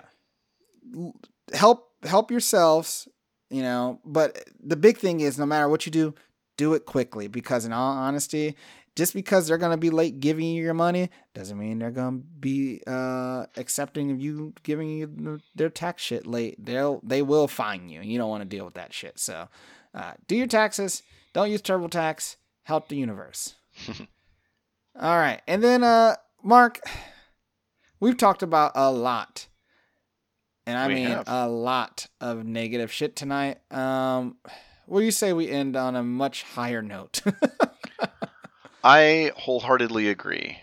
[1.51, 3.09] help help yourselves.
[3.49, 6.15] You know, but the big thing is, no matter what you do,
[6.57, 8.55] do it quickly because, in all honesty,
[8.95, 12.81] just because they're gonna be late giving you your money doesn't mean they're gonna be
[12.85, 16.63] uh, accepting of you giving you their tax shit late.
[16.63, 18.01] They'll they will fine you.
[18.01, 19.17] You don't want to deal with that shit.
[19.19, 19.47] So,
[19.93, 22.37] uh, do your taxes don't use TurboTax.
[22.63, 23.55] Help the universe.
[24.99, 25.41] All right.
[25.47, 26.79] And then, uh, Mark,
[27.99, 29.47] we've talked about a lot.
[30.65, 31.25] And I we mean have.
[31.27, 33.59] a lot of negative shit tonight.
[33.71, 34.37] Um,
[34.85, 37.21] what do you say we end on a much higher note?
[38.83, 40.57] I wholeheartedly agree.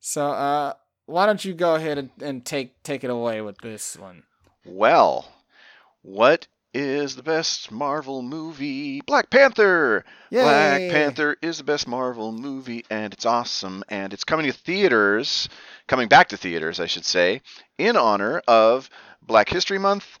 [0.00, 0.74] So, uh,
[1.06, 4.22] why don't you go ahead and, and take take it away with this one?
[4.64, 5.30] Well,
[6.02, 9.00] what is the best Marvel movie.
[9.00, 10.04] Black Panther.
[10.28, 10.42] Yay.
[10.42, 13.82] Black Panther is the best Marvel movie, and it's awesome.
[13.88, 15.48] And it's coming to theaters,
[15.86, 17.40] coming back to theaters, I should say,
[17.78, 18.90] in honor of
[19.22, 20.18] Black History Month.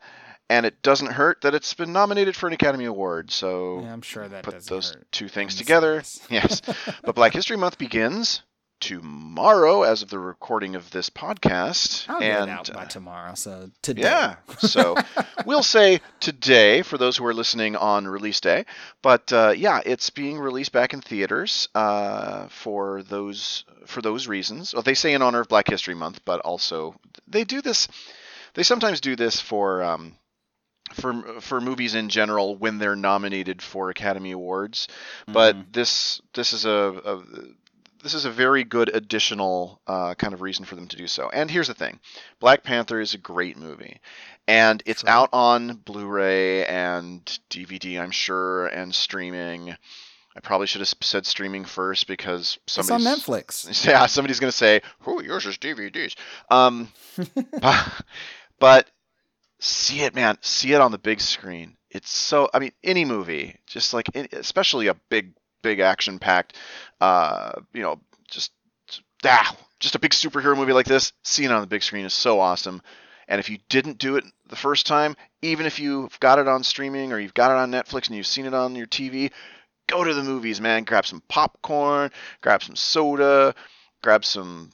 [0.48, 3.32] And it doesn't hurt that it's been nominated for an Academy Award.
[3.32, 6.02] So yeah, I'm sure that put those two things together.
[6.30, 6.62] yes,
[7.02, 8.42] but Black History Month begins
[8.80, 12.06] tomorrow as of the recording of this podcast.
[12.08, 14.02] I'll and, out by uh, tomorrow, so today.
[14.02, 14.96] Yeah, so
[15.46, 18.66] we'll say today for those who are listening on release day.
[19.02, 24.74] But uh, yeah, it's being released back in theaters uh, for those for those reasons.
[24.74, 26.94] Well, they say in honor of Black History Month, but also
[27.26, 27.88] they do this.
[28.54, 29.82] They sometimes do this for.
[29.82, 30.16] Um,
[30.92, 34.88] for for movies in general when they're nominated for Academy Awards,
[35.26, 35.70] but mm-hmm.
[35.72, 37.22] this this is a, a
[38.06, 41.28] this is a very good additional uh, kind of reason for them to do so.
[41.28, 41.98] And here's the thing
[42.38, 44.00] Black Panther is a great movie.
[44.46, 45.10] And it's sure.
[45.10, 49.76] out on Blu ray and DVD, I'm sure, and streaming.
[50.36, 53.86] I probably should have said streaming first because somebody's it's on Netflix.
[53.88, 56.14] Yeah, somebody's going to say, "Oh, yours is DVDs."
[56.48, 56.92] Um,
[58.60, 58.88] but
[59.60, 60.38] see it, man.
[60.40, 61.76] See it on the big screen.
[61.90, 62.48] It's so.
[62.52, 66.56] I mean, any movie, just like especially a big big action packed,
[67.00, 68.00] uh, you know,
[68.30, 68.52] just
[69.24, 72.14] ah, just a big superhero movie like this, seeing it on the big screen is
[72.14, 72.82] so awesome.
[73.28, 76.62] And if you didn't do it the first time, even if you've got it on
[76.62, 79.32] streaming or you've got it on Netflix and you've seen it on your TV,
[79.88, 80.84] go to the movies, man.
[80.84, 83.54] Grab some popcorn, grab some soda,
[84.02, 84.70] grab some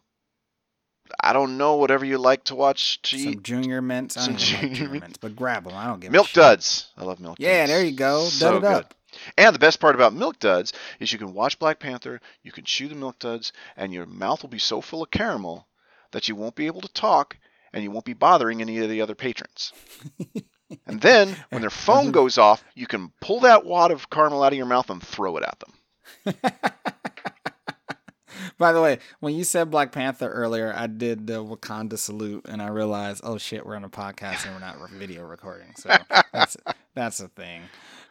[1.20, 3.42] I don't know whatever you like to watch to some eat.
[3.42, 4.16] junior mints.
[4.16, 5.74] I don't junior, like junior mints, but grab them.
[5.74, 6.88] I don't give a milk duds.
[6.96, 7.38] I love milk.
[7.38, 7.44] Duds.
[7.46, 7.70] Yeah, duds.
[7.70, 8.24] there you go.
[8.24, 8.94] So Dud it up.
[9.36, 12.64] And the best part about Milk Duds is you can watch Black Panther, you can
[12.64, 15.68] chew the Milk Duds, and your mouth will be so full of caramel
[16.12, 17.36] that you won't be able to talk
[17.72, 19.72] and you won't be bothering any of the other patrons.
[20.86, 24.52] and then when their phone goes off, you can pull that wad of caramel out
[24.52, 26.34] of your mouth and throw it at them.
[28.62, 32.62] By the way, when you said Black Panther earlier, I did the Wakanda salute, and
[32.62, 35.74] I realized, oh shit, we're on a podcast and we're not video recording.
[35.74, 35.90] So
[36.32, 36.56] that's
[36.94, 37.62] that's a thing.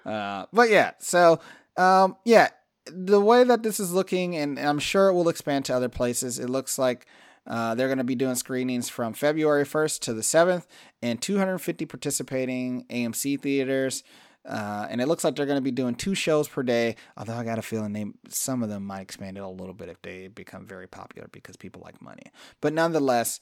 [0.06, 1.40] Uh, but yeah, so
[1.78, 2.50] um, yeah,
[2.86, 6.38] the way that this is looking, and I'm sure it will expand to other places.
[6.38, 7.06] It looks like
[7.48, 10.66] uh, they're going to be doing screenings from February 1st to the 7th
[11.02, 14.04] in 250 participating AMC theaters.
[14.46, 16.96] Uh, and it looks like they're going to be doing two shows per day.
[17.18, 19.90] Although I got a feeling they some of them might expand it a little bit
[19.90, 22.32] if they become very popular because people like money.
[22.60, 23.40] But nonetheless,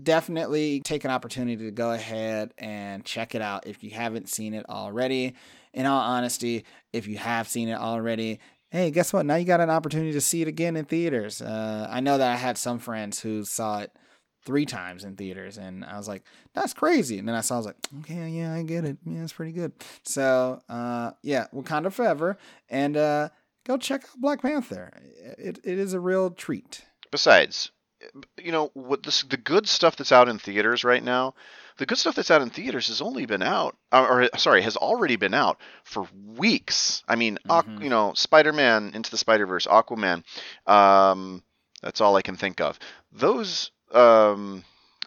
[0.00, 4.54] definitely take an opportunity to go ahead and check it out if you haven't seen
[4.54, 5.34] it already
[5.74, 8.38] in all honesty, if you have seen it already,
[8.70, 9.26] hey, guess what?
[9.26, 11.42] Now you got an opportunity to see it again in theaters.
[11.42, 13.92] Uh, I know that I had some friends who saw it
[14.44, 16.24] three times in theaters, and I was like,
[16.54, 17.18] that's crazy.
[17.18, 18.98] And then I saw, I was like, okay, yeah, I get it.
[19.04, 19.72] Yeah, it's pretty good.
[20.04, 22.36] So, uh, yeah, Wakanda Forever,
[22.68, 23.28] and uh,
[23.64, 24.92] go check out Black Panther.
[25.38, 26.84] It, it is a real treat.
[27.10, 27.70] Besides,
[28.38, 31.34] you know what this, the good stuff that's out in theaters right now
[31.78, 34.76] the good stuff that's out in theaters has only been out or, or sorry has
[34.76, 37.82] already been out for weeks i mean mm-hmm.
[37.82, 40.22] you know spider-man into the spider-verse aquaman
[40.66, 41.42] um,
[41.82, 42.78] that's all i can think of
[43.12, 44.64] those um,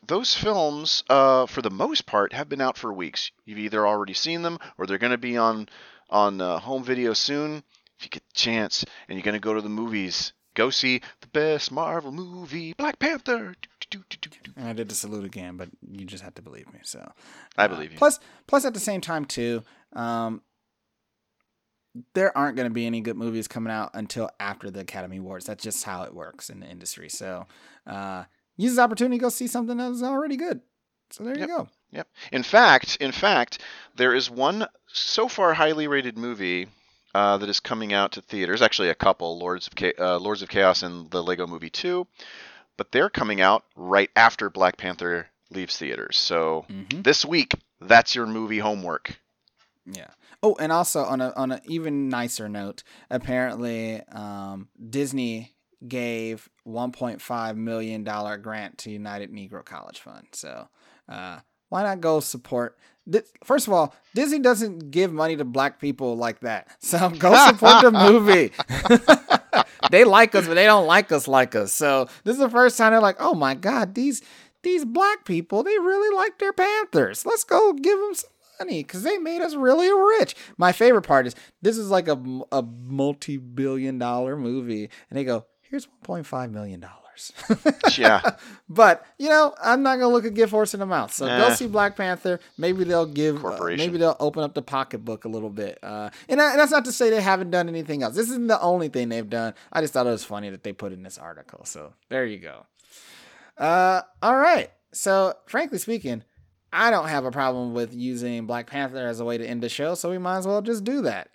[0.07, 4.13] those films uh, for the most part have been out for weeks you've either already
[4.13, 5.67] seen them or they're going to be on
[6.09, 7.63] on uh, home video soon
[7.97, 11.01] if you get the chance and you're going to go to the movies go see
[11.21, 13.53] the best Marvel movie, Black Panther.
[14.55, 16.79] And I did the salute again, but you just have to believe me.
[16.81, 17.11] So
[17.55, 17.97] I believe you.
[17.99, 19.63] Plus, plus at the same time too,
[19.93, 20.41] um,
[22.13, 25.45] there aren't going to be any good movies coming out until after the Academy Awards.
[25.45, 27.09] That's just how it works in the industry.
[27.09, 27.45] So
[27.85, 28.23] uh,
[28.57, 30.61] use this opportunity to go see something that is already good.
[31.11, 31.47] So there Yep.
[31.49, 31.67] you go.
[31.91, 32.07] Yep.
[32.31, 33.61] In fact, in fact,
[33.95, 36.67] there is one so far highly rated movie
[37.13, 38.61] uh, that is coming out to theaters.
[38.61, 42.05] Actually, a couple: Lords of Cha- uh, Lords of Chaos and the Lego Movie 2.
[42.77, 46.17] But they're coming out right after Black Panther leaves theaters.
[46.17, 47.03] So Mhm.
[47.03, 49.17] this week, that's your movie homework.
[49.85, 50.07] Yeah.
[50.43, 55.54] Oh, and also on a on an even nicer note, apparently um, Disney
[55.87, 60.27] gave 1.5 million dollar grant to United Negro College Fund.
[60.33, 60.67] So
[61.09, 62.77] uh, why not go support?
[63.43, 66.67] First of all, Disney doesn't give money to black people like that.
[66.79, 68.51] So go support the movie.
[69.91, 71.73] they like us, but they don't like us like us.
[71.73, 74.21] So this is the first time they're like, oh my god, these
[74.63, 77.25] these black people, they really like their Panthers.
[77.25, 78.29] Let's go give them some
[78.59, 80.35] money because they made us really rich.
[80.57, 82.21] My favorite part is this is like a,
[82.51, 87.31] a multi billion dollar movie, and they go, here's 1.5 million dollars.
[87.97, 88.21] Yeah.
[88.67, 91.13] But you know, I'm not gonna look a gift horse in the mouth.
[91.13, 91.53] So go Nah.
[91.53, 92.39] see Black Panther.
[92.57, 93.45] Maybe they'll give.
[93.45, 95.77] uh, maybe they'll open up the pocketbook a little bit.
[95.83, 98.15] Uh, and, that- and that's not to say they haven't done anything else.
[98.15, 99.53] This isn't the only thing they've done.
[99.71, 101.63] I just thought it was funny that they put in this article.
[101.63, 102.65] So there you go.
[103.57, 104.71] Uh, all right.
[104.91, 106.23] So frankly speaking,
[106.73, 109.69] I don't have a problem with using Black Panther as a way to end the
[109.69, 109.95] show.
[109.95, 111.29] So we might as well just do that.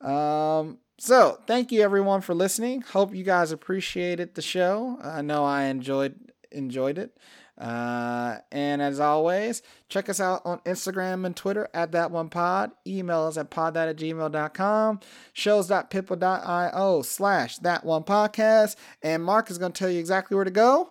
[0.00, 2.82] Um, so thank you everyone for listening.
[2.82, 4.98] Hope you guys appreciated the show.
[5.02, 6.14] I know I enjoyed
[6.50, 7.16] enjoyed it.
[7.58, 12.70] Uh, and as always, check us out on Instagram and Twitter at that one pod.
[12.86, 15.00] Email us at poddad at gmail.com.
[15.32, 18.76] Shows.pippa.io slash that one podcast.
[19.02, 20.90] And Mark is going to tell you exactly where to go.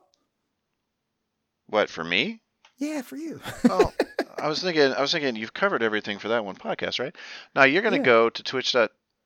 [1.67, 2.41] What for me?
[2.77, 3.39] Yeah, for you.
[3.69, 3.93] Oh,
[4.39, 4.91] I was thinking.
[4.93, 5.35] I was thinking.
[5.35, 7.15] You've covered everything for that one podcast, right?
[7.55, 8.05] Now you're going to Yeah.
[8.05, 8.75] go to Twitch.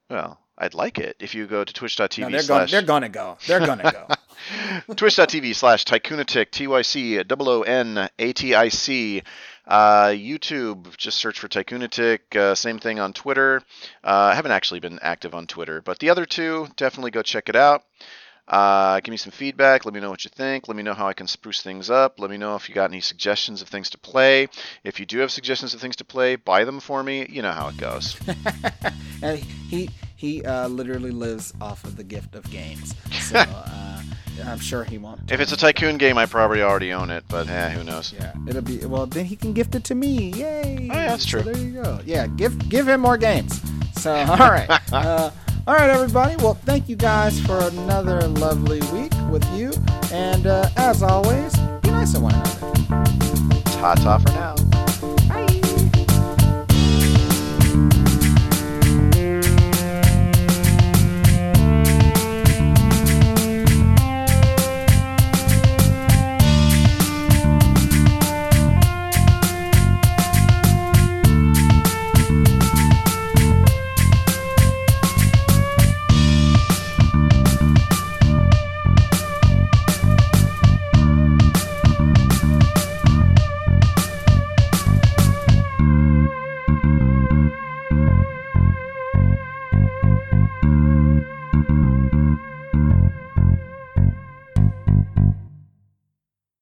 [0.10, 2.68] Well, I'd like it if you go to Twitch.tv No, they're going.
[2.70, 3.38] They're to go.
[3.48, 4.94] They're going to go.
[4.96, 9.24] Twitch.tv slash Tycoonatic, T Y C O O N A T I C.
[9.66, 12.36] Uh, YouTube, just search for Tycoonatic.
[12.36, 13.62] Uh, same thing on Twitter.
[14.04, 17.50] Uh, I haven't actually been active on Twitter, but the other two, definitely go check
[17.50, 17.84] it out.
[18.48, 19.86] Uh, give me some feedback.
[19.86, 20.68] Let me know what you think.
[20.68, 22.20] Let me know how I can spruce things up.
[22.20, 24.50] Let me know if you got any suggestions of things to play.
[24.84, 27.28] If you do have suggestions of things to play, buy them for me.
[27.30, 28.18] You know how it goes.
[29.70, 32.94] he he uh, literally lives off of the gift of games.
[33.22, 34.02] So uh,
[34.44, 35.32] I'm sure he won't.
[35.32, 38.12] if it's a tycoon game, I probably already own it, but eh, who knows?
[38.14, 39.06] Yeah, it'll be well.
[39.06, 40.32] Then he can gift it to me.
[40.34, 40.90] Yay!
[40.92, 41.54] Oh, yeah, that's So true.
[41.54, 42.02] there you go.
[42.06, 43.62] Yeah, give give him more games.
[43.94, 45.32] So all right, uh,
[45.66, 46.36] all right, everybody.
[46.36, 49.72] Well, thank you guys for another lovely week with you.
[50.12, 52.74] And uh, as always, be nice to one another.
[53.80, 54.56] Ta ta for now.